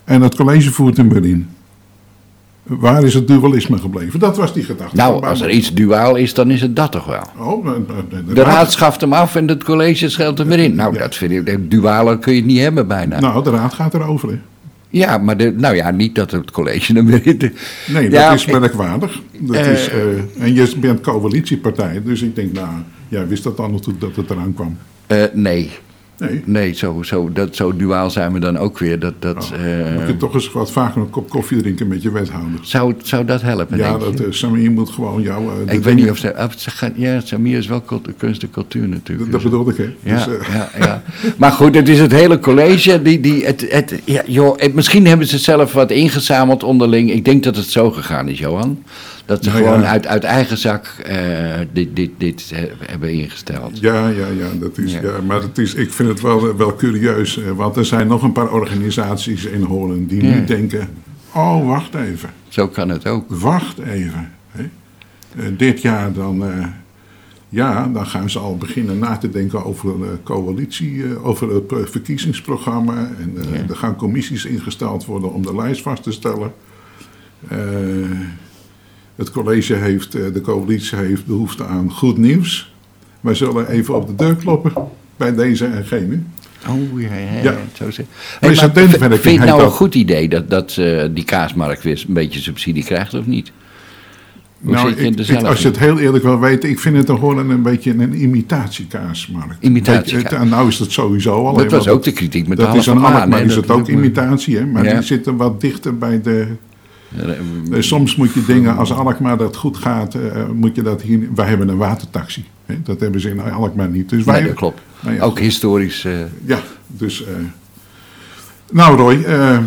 En 0.04 0.22
het 0.22 0.34
college 0.36 0.70
voert 0.72 0.96
hem 0.96 1.08
weer 1.08 1.24
in. 1.24 1.48
Waar 2.66 3.04
is 3.04 3.14
het 3.14 3.28
dualisme 3.28 3.78
gebleven? 3.78 4.20
Dat 4.20 4.36
was 4.36 4.52
die 4.54 4.62
gedachte. 4.64 4.96
Nou, 4.96 5.24
als 5.26 5.40
er 5.40 5.50
iets 5.50 5.74
duaal 5.74 6.16
is, 6.16 6.34
dan 6.34 6.50
is 6.50 6.60
het 6.60 6.76
dat 6.76 6.92
toch 6.92 7.06
wel. 7.06 7.22
Oh, 7.46 7.66
eh, 7.66 7.72
eh, 7.72 8.34
De 8.34 8.42
raad 8.42 8.72
schaft 8.72 9.00
hem 9.00 9.12
af 9.12 9.34
en 9.36 9.48
het 9.48 9.64
college 9.64 10.08
scheldt 10.08 10.38
hem 10.38 10.48
weer 10.48 10.58
in. 10.58 10.74
Nou, 10.74 10.92
Ja. 10.94 10.98
dat 10.98 11.14
vind 11.14 11.32
ik, 11.48 11.70
dualer 11.70 12.18
kun 12.18 12.32
je 12.32 12.38
het 12.38 12.46
niet 12.48 12.58
hebben 12.60 12.88
bijna. 12.88 13.20
Nou, 13.20 13.44
de 13.44 13.50
raad 13.50 13.74
gaat 13.74 13.94
erover. 13.94 14.28
Hè. 14.28 14.38
Ja, 14.88 15.18
maar 15.18 15.36
de, 15.36 15.52
nou 15.56 15.74
ja, 15.74 15.90
niet 15.90 16.14
dat 16.14 16.30
het 16.30 16.50
college 16.50 16.92
hem 16.92 17.06
weer 17.06 17.26
in... 17.26 17.52
Nee, 17.86 18.10
Ja, 18.10 18.28
dat 18.28 18.38
is 18.38 18.46
merkwaardig. 18.46 19.20
Dat 19.38 19.56
Eh, 19.56 19.72
is, 19.72 19.88
eh, 19.88 19.98
en 20.42 20.54
je 20.54 20.72
bent 20.80 21.00
coalitiepartij. 21.00 22.02
Dus 22.04 22.22
ik 22.22 22.34
denk, 22.34 22.52
nou, 22.52 22.68
jij 23.08 23.26
wist 23.28 23.42
dat 23.44 23.58
al 23.58 23.68
natuurlijk 23.70 24.00
dat 24.00 24.16
het 24.16 24.30
eraan 24.30 24.54
kwam. 24.54 24.76
Eh, 25.06 25.22
nee, 25.32 25.70
Nee, 26.18 26.42
nee 26.44 26.72
zo, 26.74 27.02
zo, 27.02 27.30
dat, 27.32 27.56
zo 27.56 27.76
duaal 27.76 28.10
zijn 28.10 28.32
we 28.32 28.38
dan 28.38 28.56
ook 28.58 28.78
weer. 28.78 28.98
Dat, 28.98 29.14
dat, 29.18 29.52
eh, 29.54 29.94
moet 29.98 30.06
je 30.06 30.16
toch 30.18 30.34
eens 30.34 30.52
wat 30.52 30.72
vaker 30.72 31.00
een 31.00 31.10
kop 31.10 31.28
koffie 31.28 31.58
drinken 31.62 31.88
met 31.88 32.02
je 32.02 32.10
wethouder. 32.10 32.58
zou, 32.62 32.94
zou 33.02 33.24
dat 33.24 33.42
helpen, 33.42 33.78
Ja, 33.78 33.98
dat, 33.98 34.20
uh, 34.20 34.26
Samir 34.30 34.70
moet 34.70 34.90
gewoon 34.90 35.22
jou... 35.22 35.44
eh, 35.44 35.60
Ik 35.60 35.66
weet 35.66 35.82
dingen- 35.82 35.96
niet 35.96 36.10
of 36.10 36.18
ze... 36.58 36.70
gaan, 36.70 36.92
ja, 36.94 37.20
Samir 37.20 37.56
is 37.58 37.66
wel 37.66 37.82
kunst 38.16 38.42
en 38.42 38.50
cultuur 38.50 38.88
natuurlijk. 38.88 39.30
Dat, 39.30 39.42
dat 39.42 39.50
Dus- 39.50 39.50
bedoelde 39.50 39.70
ik, 39.70 39.76
hè. 40.02 40.10
Ja, 40.14 40.24
Dus, 40.24 40.36
eh, 40.38 40.54
ja, 40.54 40.70
ja. 40.78 41.02
Maar 41.38 41.52
goed, 41.52 41.74
het 41.74 41.88
is 41.88 41.98
het 42.00 42.12
hele 42.12 42.38
college. 42.38 43.02
Die, 43.02 43.20
die, 43.20 43.44
het, 43.44 43.66
het, 43.70 44.00
ja, 44.04 44.22
joh, 44.26 44.58
het- 44.58 44.74
misschien 44.74 45.06
hebben 45.06 45.26
ze 45.26 45.38
zelf 45.38 45.72
wat 45.72 45.90
ingezameld 45.90 46.62
onderling. 46.62 47.10
Ik 47.12 47.24
denk 47.24 47.42
dat 47.42 47.56
het 47.56 47.66
zo 47.66 47.90
gegaan 47.90 48.28
is, 48.28 48.38
Johan. 48.38 48.82
Dat 49.26 49.44
ze 49.44 49.50
Nou 49.50 49.62
ja. 49.62 49.68
gewoon 49.68 49.84
uit, 49.86 50.06
uit 50.06 50.24
eigen 50.24 50.58
zak 50.58 50.86
eh, 50.86 51.54
dit, 51.72 51.96
dit, 51.96 52.10
dit 52.18 52.50
eh, 52.54 52.62
hebben 52.90 53.12
ingesteld. 53.12 53.78
ja, 53.80 54.08
ja, 54.08 54.26
ja, 54.26 54.48
dat 54.60 54.78
is, 54.78 54.92
Ja. 54.92 55.00
ja. 55.02 55.20
maar 55.26 55.42
het 55.42 55.58
is, 55.58 55.74
ik 55.74 55.92
vind 55.92 56.08
het 56.08 56.20
wel, 56.20 56.56
wel 56.56 56.74
curieus. 56.76 57.38
eh, 57.38 57.50
want 57.50 57.76
er 57.76 57.84
zijn 57.84 58.06
nog 58.06 58.22
een 58.22 58.32
paar 58.32 58.52
organisaties 58.52 59.44
in 59.44 59.62
Hoorn 59.62 60.06
die 60.06 60.22
nu 60.22 60.44
denken... 60.44 60.88
Oh, 61.34 61.66
wacht 61.66 61.94
even. 61.94 62.30
Zo 62.48 62.68
kan 62.68 62.88
het 62.88 63.06
ook. 63.06 63.24
Wacht 63.28 63.78
even. 63.78 64.32
Hè. 64.50 64.62
Eh, 65.36 65.44
dit 65.56 65.82
jaar 65.82 66.12
dan, 66.12 66.44
eh, 66.50 66.66
ja, 67.48 67.88
dan 67.88 68.06
gaan 68.06 68.30
ze 68.30 68.38
al 68.38 68.56
beginnen 68.56 68.98
na 68.98 69.16
te 69.16 69.30
denken 69.30 69.64
over 69.64 69.98
de 69.98 70.16
coalitie, 70.22 71.04
eh, 71.04 71.26
over 71.26 71.54
het 71.54 71.72
eh, 71.72 71.78
verkiezingsprogramma. 71.84 73.10
En 73.20 73.34
eh, 73.38 73.54
Ja. 73.60 73.68
er 73.68 73.76
gaan 73.76 73.96
commissies 73.96 74.44
ingesteld 74.44 75.04
worden 75.04 75.32
om 75.32 75.42
de 75.42 75.54
lijst 75.56 75.82
vast 75.82 76.02
te 76.02 76.12
stellen. 76.12 76.52
Eh, 77.48 77.58
het 79.16 79.30
college 79.30 79.74
heeft, 79.74 80.14
eh, 80.14 80.22
de 80.32 80.40
coalitie 80.40 80.98
heeft 80.98 81.26
behoefte 81.26 81.64
aan 81.66 81.90
goed 81.92 82.18
nieuws. 82.18 82.74
Wij 83.20 83.34
zullen 83.34 83.68
even 83.68 83.94
op 83.96 84.06
de 84.06 84.14
deur 84.14 84.36
kloppen 84.36 84.72
bij 85.16 85.34
deze 85.34 85.64
en 85.66 85.84
gene. 85.84 86.18
Oh, 86.68 87.00
ja, 87.00 87.14
ja, 87.14 87.42
Ja. 87.42 87.56
zo 87.72 87.90
zeg. 87.90 88.06
Presidentenwerking 88.40 89.20
vind 89.20 89.34
je 89.34 89.40
het 89.40 89.48
nou 89.48 89.60
een 89.60 89.66
dat. 89.66 89.74
goed 89.76 89.94
idee 89.94 90.28
dat, 90.28 90.50
dat 90.50 90.76
eh, 90.78 91.04
die 91.14 91.24
kaasmarkt 91.24 91.82
weer 91.82 92.04
een 92.08 92.14
beetje 92.14 92.40
subsidie 92.40 92.84
krijgt 92.84 93.14
of 93.14 93.26
niet? 93.26 93.52
Hoe 94.60 94.72
Nou, 94.72 94.88
je 94.88 94.96
ik, 95.26 95.44
als 95.44 95.60
je 95.62 95.68
het 95.68 95.78
heel 95.78 95.98
eerlijk 95.98 96.24
wil 96.24 96.40
weten, 96.40 96.68
ik 96.70 96.78
vind 96.80 96.96
het 96.96 97.06
toch 97.06 97.18
gewoon 97.18 97.50
een 97.50 97.62
beetje 97.62 97.90
een 97.90 98.22
imitatiekaasmarkt. 98.22 99.56
En 100.34 100.48
nou 100.48 100.68
is 100.68 100.76
dat 100.76 100.90
sowieso 100.90 101.46
al. 101.46 101.54
Dat 101.56 101.70
was 101.70 101.88
ook 101.88 102.02
de 102.02 102.12
kritiek 102.12 102.48
met 102.48 102.58
Dat 102.58 102.72
de 102.72 102.78
is 102.78 102.86
halve 102.86 103.00
een. 103.06 103.14
Alkmaar 103.14 103.42
is 103.42 103.54
dat- 103.54 103.62
het 103.62 103.70
ook 103.72 103.88
imitatie, 103.88 104.56
hè? 104.56 104.66
maar 104.66 104.84
Ja. 104.84 104.92
die 104.94 105.02
zitten 105.02 105.36
wat 105.36 105.60
dichter 105.60 105.98
bij 105.98 106.20
de... 106.22 106.46
Eh, 107.16 107.30
eh, 107.30 107.36
Soms 107.82 108.16
moet 108.16 108.32
je 108.34 108.44
dingen, 108.44 108.76
als 108.76 108.92
Alkmaar 108.92 109.36
dat 109.36 109.56
goed 109.56 109.76
gaat, 109.76 110.14
eh, 110.14 110.48
moet 110.54 110.76
je 110.76 110.82
dat 110.82 111.02
hier... 111.02 111.28
Wij 111.34 111.46
hebben 111.48 111.68
een 111.68 111.76
watertaxi. 111.76 112.44
Hè? 112.66 112.82
Dat 112.82 113.00
hebben 113.00 113.20
ze 113.20 113.30
in 113.30 113.40
Alkmaar 113.40 113.88
niet. 113.88 114.08
Dus 114.08 114.24
wij, 114.24 114.38
Nee, 114.38 114.46
dat 114.48 114.56
klopt. 114.56 114.80
Nou 115.00 115.14
ja, 115.14 115.22
Ook 115.22 115.38
historisch. 115.38 116.04
eh, 116.04 116.12
Ja, 116.44 116.58
dus... 116.86 117.24
eh, 117.24 117.32
nou 118.72 118.96
Roy, 118.96 119.22
eh, 119.22 119.58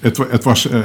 het, 0.00 0.16
het 0.30 0.44
was 0.44 0.68
eh, 0.68 0.78
eh, 0.78 0.84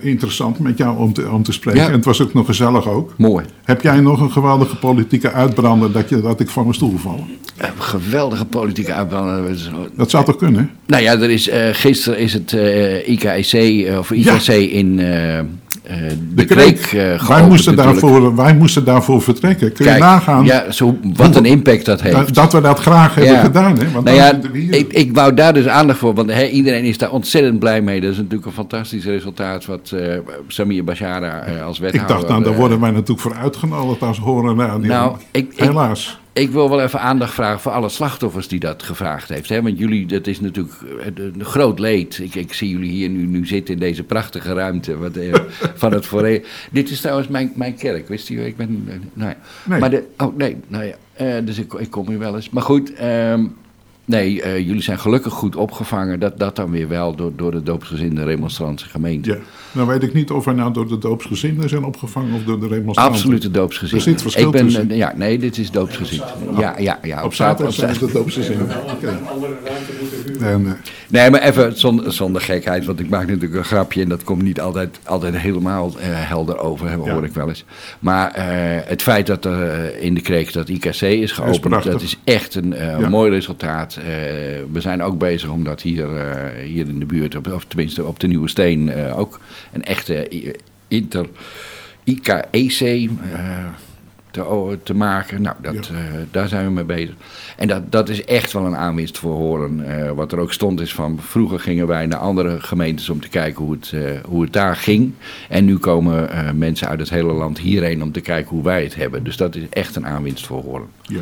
interessant 0.00 0.58
met 0.58 0.78
jou 0.78 0.98
om 0.98 1.12
te, 1.12 1.30
om 1.30 1.42
te 1.42 1.52
spreken. 1.52 1.80
Ja. 1.80 1.86
En 1.86 1.92
het 1.92 2.04
was 2.04 2.22
ook 2.22 2.34
nog 2.34 2.46
gezellig 2.46 2.88
ook. 2.88 3.14
mooi. 3.16 3.44
Heb 3.64 3.82
jij 3.82 4.00
nog 4.00 4.20
een 4.20 4.32
geweldige 4.32 4.76
politieke 4.76 5.32
uitbrander 5.32 5.92
dat, 5.92 6.08
je, 6.08 6.20
dat 6.20 6.40
ik 6.40 6.48
van 6.48 6.62
mijn 6.62 6.74
stoel 6.74 6.96
val? 6.96 7.26
Een 7.56 7.82
geweldige 7.82 8.44
politieke 8.44 8.92
uitbrander. 8.92 9.56
Dat 9.94 10.10
zou 10.10 10.24
toch 10.24 10.36
kunnen? 10.36 10.70
Nou 10.86 11.02
ja, 11.02 11.12
er 11.12 11.30
is, 11.30 11.48
eh, 11.48 11.68
gisteren 11.72 12.18
is 12.18 12.32
het 12.32 12.52
eh, 12.52 13.08
IKIC, 13.08 13.52
eh, 13.86 13.98
of 13.98 14.10
IKC 14.10 14.48
in 14.48 15.00
de, 16.34 16.44
Kreek 16.44 16.78
eh 16.92 17.28
wij, 17.28 17.46
moesten 17.46 17.76
daarvoor, 17.76 18.36
wij 18.36 18.54
moesten 18.54 18.84
daarvoor 18.84 19.22
vertrekken. 19.22 19.72
Kun 19.72 19.86
je 19.92 19.98
nagaan 19.98 20.44
Ja, 20.44 20.70
zo, 20.70 20.96
wat 21.14 21.36
een 21.36 21.44
impact 21.44 21.84
dat 21.84 22.02
heeft. 22.02 22.16
dat, 22.16 22.34
dat 22.34 22.52
we 22.52 22.60
dat 22.60 22.78
graag 22.78 23.14
hebben 23.14 23.32
Ja. 23.34 23.40
gedaan? 23.40 23.78
Hè? 23.78 23.90
Want 23.90 24.04
nou 24.04 24.16
ja, 24.16 24.38
ik, 24.70 24.92
ik 24.92 25.14
wou 25.14 25.34
daar 25.34 25.54
dus 25.54 25.66
aandacht 25.66 25.98
voor, 25.98 26.14
want 26.14 26.30
iedereen 26.32 26.84
is 26.84 26.98
daar 26.98 27.10
ontzettend 27.10 27.58
blij 27.58 27.80
mee. 27.82 28.00
Dat 28.00 28.10
is 28.10 28.16
natuurlijk 28.16 28.46
een 28.46 28.52
fantastisch 28.52 29.04
resultaat 29.04 29.66
wat 29.66 29.90
eh, 29.94 30.18
Samir 30.48 30.84
Bashara 30.84 31.40
eh, 31.42 31.64
als 31.64 31.76
Ik 31.76 31.82
wethouder... 31.82 32.16
dacht, 32.16 32.28
nou, 32.28 32.42
daar 32.42 32.52
eh, 32.52 32.58
worden 32.58 32.80
wij 32.80 32.90
natuurlijk 32.90 33.20
voor 33.20 33.34
uitgenodigd 33.34 34.02
als 34.02 34.18
horen. 34.18 34.56
Nou, 34.56 34.80
die- 34.80 34.90
Nou, 34.90 35.16
ik- 35.30 35.52
ik- 35.54 35.60
helaas. 35.60 36.08
Ik 36.20 36.25
wil 36.50 36.70
wel 36.70 36.80
even 36.80 37.00
aandacht 37.00 37.34
vragen 37.34 37.60
voor 37.60 37.72
alle 37.72 37.88
slachtoffers 37.88 38.48
die 38.48 38.60
dat 38.60 38.82
gevraagd 38.82 39.28
heeft. 39.28 39.48
Hè? 39.48 39.62
Want 39.62 39.78
jullie, 39.78 40.06
dat 40.06 40.26
is 40.26 40.40
natuurlijk 40.40 40.74
een, 40.98 41.34
een 41.34 41.44
groot 41.44 41.78
leed. 41.78 42.18
Ik, 42.18 42.34
ik 42.34 42.52
zie 42.52 42.68
jullie 42.68 42.90
hier 42.90 43.08
nu, 43.08 43.26
nu 43.26 43.46
zitten 43.46 43.74
in 43.74 43.80
deze 43.80 44.02
prachtige 44.02 44.52
ruimte 44.52 44.96
wat, 44.96 45.16
eh, 45.16 45.34
van 45.74 45.92
het 45.92 46.06
foré. 46.06 46.42
Dit 46.70 46.90
is 46.90 47.00
trouwens 47.00 47.28
mijn, 47.28 47.52
mijn 47.54 47.74
kerk, 47.74 48.08
wist 48.08 48.28
u? 48.28 48.44
Ik 48.44 48.56
ben, 48.56 48.84
eh, 48.88 48.94
nou 49.12 49.30
ja. 49.30 49.36
Nee. 49.64 49.80
Maar 49.80 49.90
de, 49.90 50.04
oh 50.16 50.36
nee, 50.36 50.56
nou 50.66 50.84
ja. 50.84 50.94
Eh, 51.12 51.44
dus 51.44 51.58
ik, 51.58 51.72
ik 51.72 51.90
kom 51.90 52.08
hier 52.08 52.18
wel 52.18 52.34
eens. 52.34 52.50
Maar 52.50 52.62
goed, 52.62 52.94
ehm, 52.94 53.44
nee, 54.06 54.42
eh, 54.42 54.58
jullie 54.66 54.82
zijn 54.82 54.98
gelukkig 54.98 55.32
goed 55.32 55.56
opgevangen. 55.56 56.20
Dat, 56.20 56.38
dat 56.38 56.56
dan 56.56 56.70
weer 56.70 56.88
wel 56.88 57.14
door, 57.14 57.32
door 57.36 57.50
de 57.50 57.62
doopsgezinde 57.62 58.24
remonstrantse 58.24 58.88
gemeente. 58.88 59.30
Ja. 59.30 59.38
Nou 59.72 59.88
weet 59.88 60.02
ik 60.02 60.12
niet 60.14 60.30
of 60.30 60.44
wij 60.44 60.54
nou 60.54 60.72
door 60.72 60.88
de 60.88 60.98
doopsgezinden 60.98 61.68
zijn 61.68 61.84
opgevangen 61.84 62.34
of 62.34 62.42
door 62.44 62.60
de 62.60 62.66
remonstranten. 62.68 63.14
Absoluut 63.14 63.42
de 63.42 63.50
doopsgezin. 63.50 63.96
Er 63.96 64.02
zit 64.02 64.22
verschil 64.22 64.46
ik 64.46 64.52
ben, 64.52 64.64
tussen. 64.64 64.90
eh, 64.90 64.96
Ja, 64.96 65.12
nee, 65.16 65.38
dit 65.38 65.58
is 65.58 65.70
doopsgezin. 65.70 66.20
Ja, 66.58 66.78
ja, 66.78 66.98
ja. 67.02 67.24
Op 67.24 67.34
zaterdag 67.34 67.74
zijn 67.74 67.98
de 67.98 68.12
doopsgezinden. 68.12 68.68
Oké. 68.94 69.18
Nee, 71.08 71.30
maar 71.30 71.42
even 71.42 71.78
zonder, 71.78 72.12
zonder 72.12 72.42
gekheid, 72.42 72.84
want 72.84 73.00
ik 73.00 73.08
maak 73.08 73.26
natuurlijk 73.26 73.54
een 73.54 73.64
grapje 73.64 74.02
en 74.02 74.08
dat 74.08 74.24
komt 74.24 74.42
niet 74.42 74.60
altijd, 74.60 74.98
altijd 75.04 75.36
helemaal 75.36 75.86
eh, 75.98 76.06
helder 76.08 76.58
over, 76.58 76.88
hè, 76.88 76.94
hoor 76.96 77.06
Ja. 77.08 77.22
ik 77.22 77.32
wel 77.34 77.48
eens. 77.48 77.64
Maar 77.98 78.30
eh, 78.32 78.44
het 78.88 79.02
feit 79.02 79.26
dat 79.26 79.44
er 79.44 79.70
eh, 79.70 80.02
in 80.04 80.14
de 80.14 80.20
kreek 80.20 80.52
dat 80.52 80.68
IKC 80.68 81.00
is 81.00 81.32
geopend, 81.32 81.84
dat 81.84 82.02
is 82.02 82.18
echt 82.24 82.54
een 82.54 82.74
Ja. 82.98 83.08
mooi 83.08 83.30
resultaat. 83.30 83.98
We 84.72 84.80
zijn 84.80 85.02
ook 85.02 85.18
bezig 85.18 85.48
om 85.50 85.64
dat 85.64 85.80
hier, 85.82 86.08
hier 86.64 86.88
in 86.88 86.98
de 86.98 87.06
buurt, 87.06 87.52
of, 87.52 87.64
tenminste 87.64 88.04
op 88.04 88.20
de 88.20 88.26
Nieuwe 88.26 88.48
Steen, 88.48 88.92
ook 89.14 89.40
een 89.72 89.84
echte 89.84 90.28
inter 90.88 91.26
IKEC 92.04 93.10
te, 94.44 94.78
te 94.82 94.94
maken. 94.94 95.42
Nou, 95.42 95.56
dat, 95.62 95.86
Ja. 95.86 95.94
eh, 95.94 96.00
daar 96.30 96.48
zijn 96.48 96.64
we 96.66 96.70
mee 96.72 96.84
bezig. 96.84 97.14
En 97.56 97.68
dat, 97.68 97.92
dat 97.92 98.08
is 98.08 98.24
echt 98.24 98.52
wel 98.52 98.66
een 98.66 98.76
aanwinst 98.76 99.18
voor 99.18 99.34
Horen. 99.34 100.00
Eh, 100.00 100.10
wat 100.10 100.32
er 100.32 100.38
ook 100.38 100.52
stond 100.52 100.80
is 100.80 100.94
van, 100.94 101.18
vroeger 101.20 101.60
gingen 101.60 101.86
wij 101.86 102.06
naar 102.06 102.18
andere 102.18 102.60
gemeentes 102.60 103.08
om 103.08 103.20
te 103.20 103.28
kijken 103.28 103.64
hoe 103.64 103.72
het, 103.72 103.92
eh, 103.94 104.10
hoe 104.24 104.42
het 104.42 104.52
daar 104.52 104.76
ging. 104.76 105.12
En 105.48 105.64
nu 105.64 105.76
komen 105.78 106.28
mensen 106.58 106.88
uit 106.88 107.00
het 107.00 107.10
hele 107.10 107.32
land 107.32 107.58
hierheen 107.58 108.02
om 108.02 108.12
te 108.12 108.20
kijken 108.20 108.50
hoe 108.50 108.62
wij 108.64 108.82
het 108.82 108.94
hebben. 108.94 109.24
Dus 109.24 109.36
dat 109.36 109.54
is 109.54 109.68
echt 109.70 109.96
een 109.96 110.06
aanwinst 110.06 110.46
voor 110.46 110.62
Horen. 110.62 110.86
ja. 111.02 111.20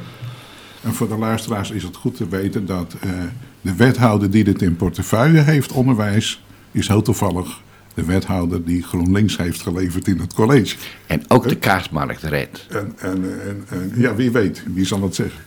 En 0.82 0.92
voor 0.94 1.08
de 1.08 1.16
luisteraars 1.18 1.70
is 1.70 1.82
het 1.82 1.96
goed 1.96 2.16
te 2.16 2.28
weten 2.28 2.66
dat 2.66 2.96
de 3.60 3.74
wethouder 3.74 4.30
die 4.30 4.44
dit 4.44 4.62
in 4.62 4.76
portefeuille 4.76 5.40
heeft, 5.40 5.72
onderwijs, 5.72 6.42
is 6.70 6.88
heel 6.88 7.02
toevallig 7.02 7.60
de 7.94 8.04
wethouder 8.04 8.64
die 8.64 8.82
GroenLinks 8.82 9.36
heeft 9.36 9.62
geleverd 9.62 10.08
in 10.08 10.18
het 10.18 10.34
college. 10.34 10.76
En 11.06 11.22
ook 11.28 11.48
de 11.48 11.56
kaasmarkt 11.56 12.22
redt. 12.22 12.66
En, 12.70 12.92
en, 12.98 13.24
en, 13.46 13.64
en 13.68 13.92
ja, 13.96 14.14
wie 14.14 14.30
weet, 14.30 14.62
wie 14.74 14.84
zal 14.86 15.02
het 15.02 15.14
zeggen. 15.14 15.40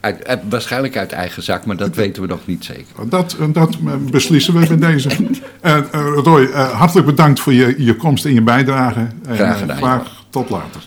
Uit, 0.00 0.26
uit- 0.26 0.40
waarschijnlijk 0.48 0.96
uit 0.96 1.12
eigen 1.12 1.42
zak, 1.42 1.66
maar 1.66 1.76
dat 1.76 1.94
weten 1.94 2.22
we 2.22 2.28
nog 2.28 2.46
niet 2.46 2.64
zeker. 2.64 3.08
Dat, 3.08 3.36
dat 3.52 3.74
eh, 3.86 3.92
beslissen 4.10 4.54
we 4.54 4.66
met 4.68 4.80
deze. 4.80 5.08
En 5.60 5.92
eh, 5.92 6.06
Roy, 6.14 6.44
eh, 6.44 6.70
hartelijk 6.70 7.06
bedankt 7.06 7.40
voor 7.40 7.52
je, 7.52 7.74
je 7.84 7.96
komst 7.96 8.24
en 8.24 8.34
je 8.34 8.42
bijdrage. 8.42 9.00
En, 9.26 9.34
Graag 9.34 9.54
eh, 9.54 9.60
gedaan. 9.60 9.76
graag 9.76 10.24
tot 10.30 10.50
later. 10.50 10.86